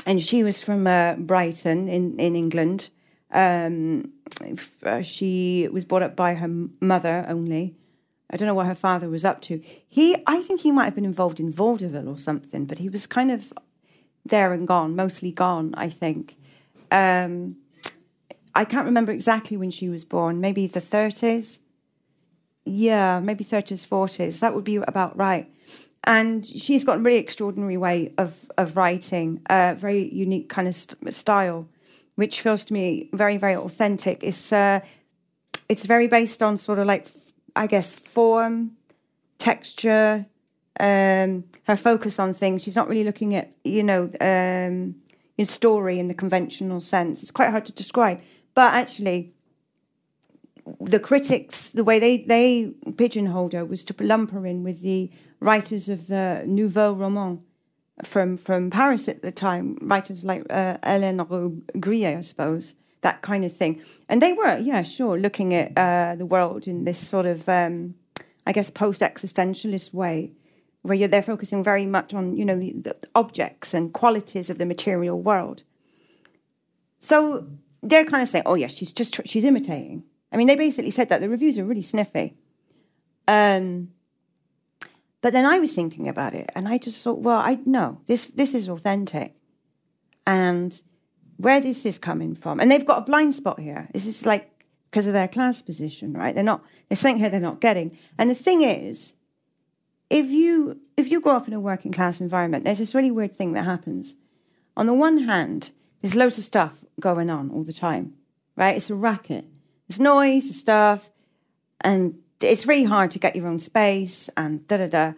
[0.06, 2.90] and she was from uh, Brighton in in England.
[3.32, 4.12] Um,
[4.84, 6.48] uh, she was brought up by her
[6.80, 7.74] mother only.
[8.30, 9.60] I don't know what her father was up to.
[9.88, 13.06] He, I think he might have been involved in vaudeville or something, but he was
[13.06, 13.52] kind of
[14.24, 15.74] there and gone, mostly gone.
[15.76, 16.36] I think.
[16.90, 17.56] Um,
[18.54, 20.40] I can't remember exactly when she was born.
[20.40, 21.60] Maybe the thirties.
[22.64, 24.40] Yeah, maybe thirties, forties.
[24.40, 25.48] That would be about right.
[26.04, 30.74] And she's got a really extraordinary way of of writing, a very unique kind of
[30.74, 31.68] st- style,
[32.22, 34.22] which feels to me very, very authentic.
[34.22, 34.78] It's uh,
[35.68, 37.08] it's very based on sort of like,
[37.56, 38.76] I guess, form,
[39.38, 40.26] texture,
[40.78, 42.62] um, her focus on things.
[42.62, 44.94] She's not really looking at you know um,
[45.36, 47.22] in story in the conventional sense.
[47.22, 48.20] It's quite hard to describe,
[48.54, 49.34] but actually,
[50.80, 55.10] the critics, the way they they pigeonholed her was to lump her in with the
[55.40, 57.42] writers of the Nouveau Roman
[58.04, 63.44] from from Paris at the time, writers like uh, Hélène Grillet, I suppose, that kind
[63.44, 63.82] of thing.
[64.08, 67.94] And they were, yeah, sure, looking at uh, the world in this sort of, um,
[68.46, 70.32] I guess, post-existentialist way,
[70.82, 74.58] where you're they're focusing very much on, you know, the, the objects and qualities of
[74.58, 75.62] the material world.
[76.98, 77.46] So
[77.82, 81.10] they're kind of saying, "Oh yes, she's just she's imitating." I mean, they basically said
[81.10, 82.36] that the reviews are really sniffy.
[83.28, 83.90] Um,
[85.22, 88.26] but then I was thinking about it, and I just thought, well, I no, this
[88.26, 89.34] this is authentic,
[90.26, 90.82] and
[91.38, 93.88] where this is coming from, and they've got a blind spot here.
[93.92, 94.50] This is like
[94.90, 96.34] because of their class position, right?
[96.34, 96.64] They're not.
[96.88, 97.96] There's something here they're not getting.
[98.18, 99.14] And the thing is,
[100.10, 103.34] if you if you grow up in a working class environment, there's this really weird
[103.34, 104.16] thing that happens.
[104.76, 105.70] On the one hand,
[106.00, 108.14] there's loads of stuff going on all the time,
[108.56, 108.76] right?
[108.76, 109.44] It's a racket.
[109.88, 111.10] There's noise, there's stuff,
[111.80, 115.12] and it's really hard to get your own space and da da da.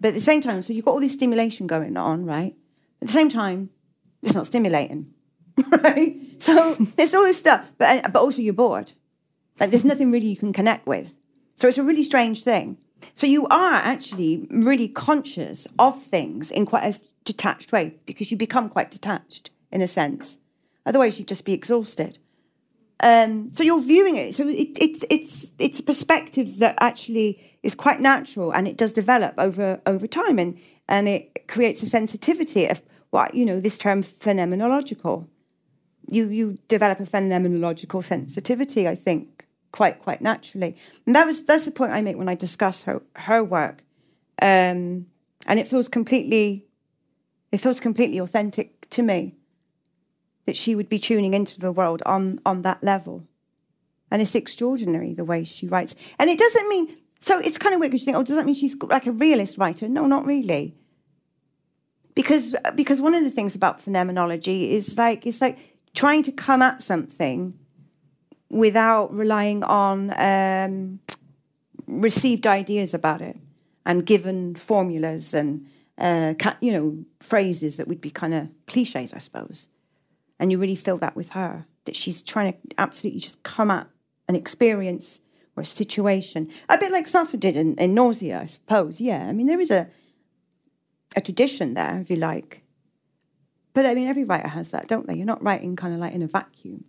[0.00, 2.54] But at the same time, so you've got all this stimulation going on, right?
[3.02, 3.70] At the same time,
[4.22, 5.12] it's not stimulating,
[5.70, 6.16] right?
[6.38, 8.92] So there's all this stuff, but uh, but also you're bored.
[9.58, 11.14] Like there's nothing really you can connect with.
[11.56, 12.78] So it's a really strange thing.
[13.14, 18.36] So you are actually really conscious of things in quite a detached way because you
[18.36, 20.38] become quite detached in a sense.
[20.86, 22.18] Otherwise, you'd just be exhausted.
[23.02, 24.34] Um, so you're viewing it.
[24.34, 28.92] So it, it's it's it's a perspective that actually is quite natural, and it does
[28.92, 33.78] develop over over time, and and it creates a sensitivity of what you know this
[33.78, 35.26] term phenomenological.
[36.08, 40.76] You you develop a phenomenological sensitivity, I think, quite quite naturally,
[41.06, 43.82] and that was that's the point I make when I discuss her her work,
[44.42, 45.06] um,
[45.46, 46.66] and it feels completely,
[47.50, 49.39] it feels completely authentic to me
[50.46, 53.26] that she would be tuning into the world on on that level.
[54.10, 55.94] And it's extraordinary the way she writes.
[56.18, 58.46] And it doesn't mean so it's kind of weird because you think, oh, does that
[58.46, 59.88] mean she's like a realist writer?
[59.88, 60.74] No, not really.
[62.14, 65.58] Because because one of the things about phenomenology is like it's like
[65.94, 67.58] trying to come at something
[68.48, 71.00] without relying on um,
[71.86, 73.36] received ideas about it
[73.86, 75.66] and given formulas and
[75.98, 79.68] uh, you know phrases that would be kind of cliches, I suppose.
[80.40, 83.86] And you really feel that with her, that she's trying to absolutely just come at
[84.26, 85.20] an experience
[85.54, 86.50] or a situation.
[86.68, 89.00] A bit like Sartre did in, in Nausea, I suppose.
[89.00, 89.86] Yeah, I mean, there is a,
[91.14, 92.62] a tradition there, if you like.
[93.74, 95.14] But I mean, every writer has that, don't they?
[95.14, 96.86] You're not writing kind of like in a vacuum.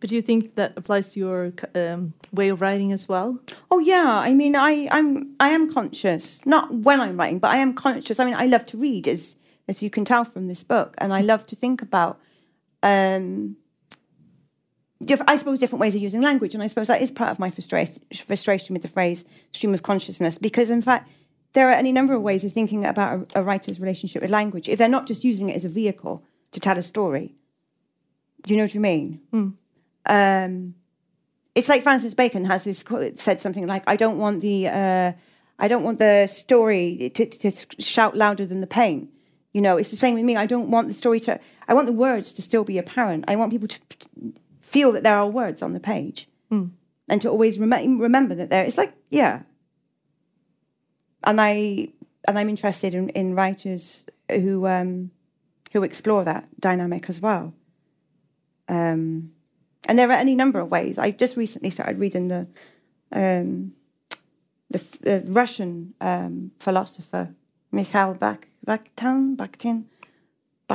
[0.00, 3.38] But do you think that applies to your um, way of writing as well?
[3.70, 7.56] Oh yeah, I mean, I I'm I am conscious, not when I'm writing, but I
[7.56, 8.20] am conscious.
[8.20, 9.36] I mean, I love to read, as
[9.66, 12.20] as you can tell from this book, and I love to think about
[12.84, 13.56] um,
[15.26, 17.50] I suppose different ways of using language, and I suppose that is part of my
[17.50, 21.10] frustration, frustration with the phrase stream of consciousness, because in fact
[21.54, 24.68] there are any number of ways of thinking about a, a writer's relationship with language
[24.68, 27.34] if they're not just using it as a vehicle to tell a story.
[28.42, 29.20] Do you know what I mean?
[29.32, 29.56] Mm.
[30.06, 30.74] Um,
[31.54, 35.12] it's like Francis Bacon has this quote, said something like, "I don't want the uh,
[35.58, 39.08] I don't want the story to, to, to shout louder than the pain."
[39.54, 40.36] You know, it's the same with me.
[40.36, 43.24] I don't want the story to, I want the words to still be apparent.
[43.28, 43.80] I want people to
[44.60, 46.70] feel that there are words on the page mm.
[47.08, 49.42] and to always rem- remember that there, it's like, yeah.
[51.22, 51.88] And I,
[52.26, 55.10] and I'm interested in, in writers who, um,
[55.72, 57.54] who explore that dynamic as well.
[58.68, 59.32] Um,
[59.86, 60.98] and there are any number of ways.
[60.98, 62.46] I just recently started reading the,
[63.12, 63.74] um,
[64.70, 67.34] the, the Russian um, philosopher
[67.70, 69.84] Mikhail Bak Bakhtin, Bakhtin,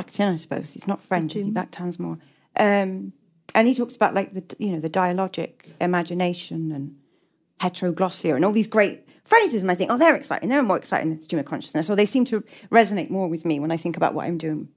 [0.00, 0.72] Bakhtin, I suppose.
[0.72, 1.52] He's not French, is he?
[1.52, 2.18] Bakhtin's more.
[2.56, 3.12] Um,
[3.54, 6.96] and he talks about like the you know the dialogic imagination and
[7.60, 10.48] heteroglossia and all these great phrases, and I think, oh, they're exciting.
[10.48, 13.60] They're more exciting than stream of consciousness, or they seem to resonate more with me
[13.60, 14.68] when I think about what I'm doing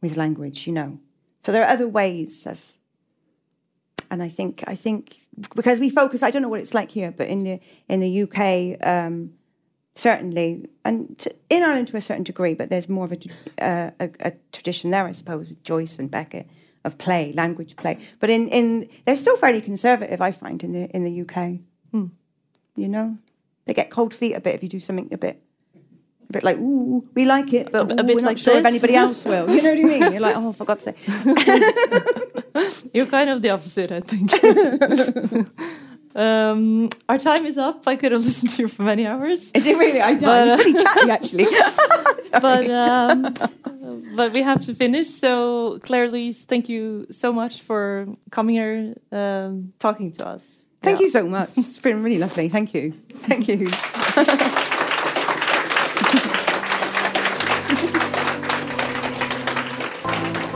[0.00, 0.66] with language.
[0.66, 0.98] You know,
[1.40, 2.60] so there are other ways of,
[4.10, 5.18] and I think I think
[5.54, 8.22] because we focus, I don't know what it's like here, but in the in the
[8.22, 8.86] UK.
[8.86, 9.34] Um,
[9.94, 13.18] certainly, and to, in Ireland to a certain degree, but there's more of a,
[13.62, 16.48] uh, a, a, tradition there, I suppose, with Joyce and Beckett
[16.84, 17.98] of play, language play.
[18.20, 21.60] But in, in they're still fairly conservative, I find, in the in the UK.
[21.90, 22.06] Hmm.
[22.76, 23.16] You know,
[23.66, 25.40] they get cold feet a bit if you do something a bit.
[26.28, 28.38] A bit like, ooh, we like it, but a, ooh, a bit we're like not
[28.38, 28.60] sure this.
[28.60, 29.48] if anybody else will.
[29.48, 30.12] You know what I mean?
[30.12, 30.96] You're like, oh, for God's sake.
[32.94, 34.30] You're kind of the opposite, I think.
[36.14, 37.86] Um, our time is up.
[37.88, 39.50] I could have listened to you for many hours.
[39.52, 40.00] Is it really?
[40.00, 40.20] I know.
[40.20, 41.46] But, really chatty, actually.
[42.40, 43.34] but um,
[44.16, 45.08] but we have to finish.
[45.08, 50.66] So Claire Louise, thank you so much for coming here, um, talking to us.
[50.82, 51.06] Thank yeah.
[51.06, 51.56] you so much.
[51.56, 52.48] It's been really lovely.
[52.48, 52.92] Thank you.
[53.08, 53.70] Thank you.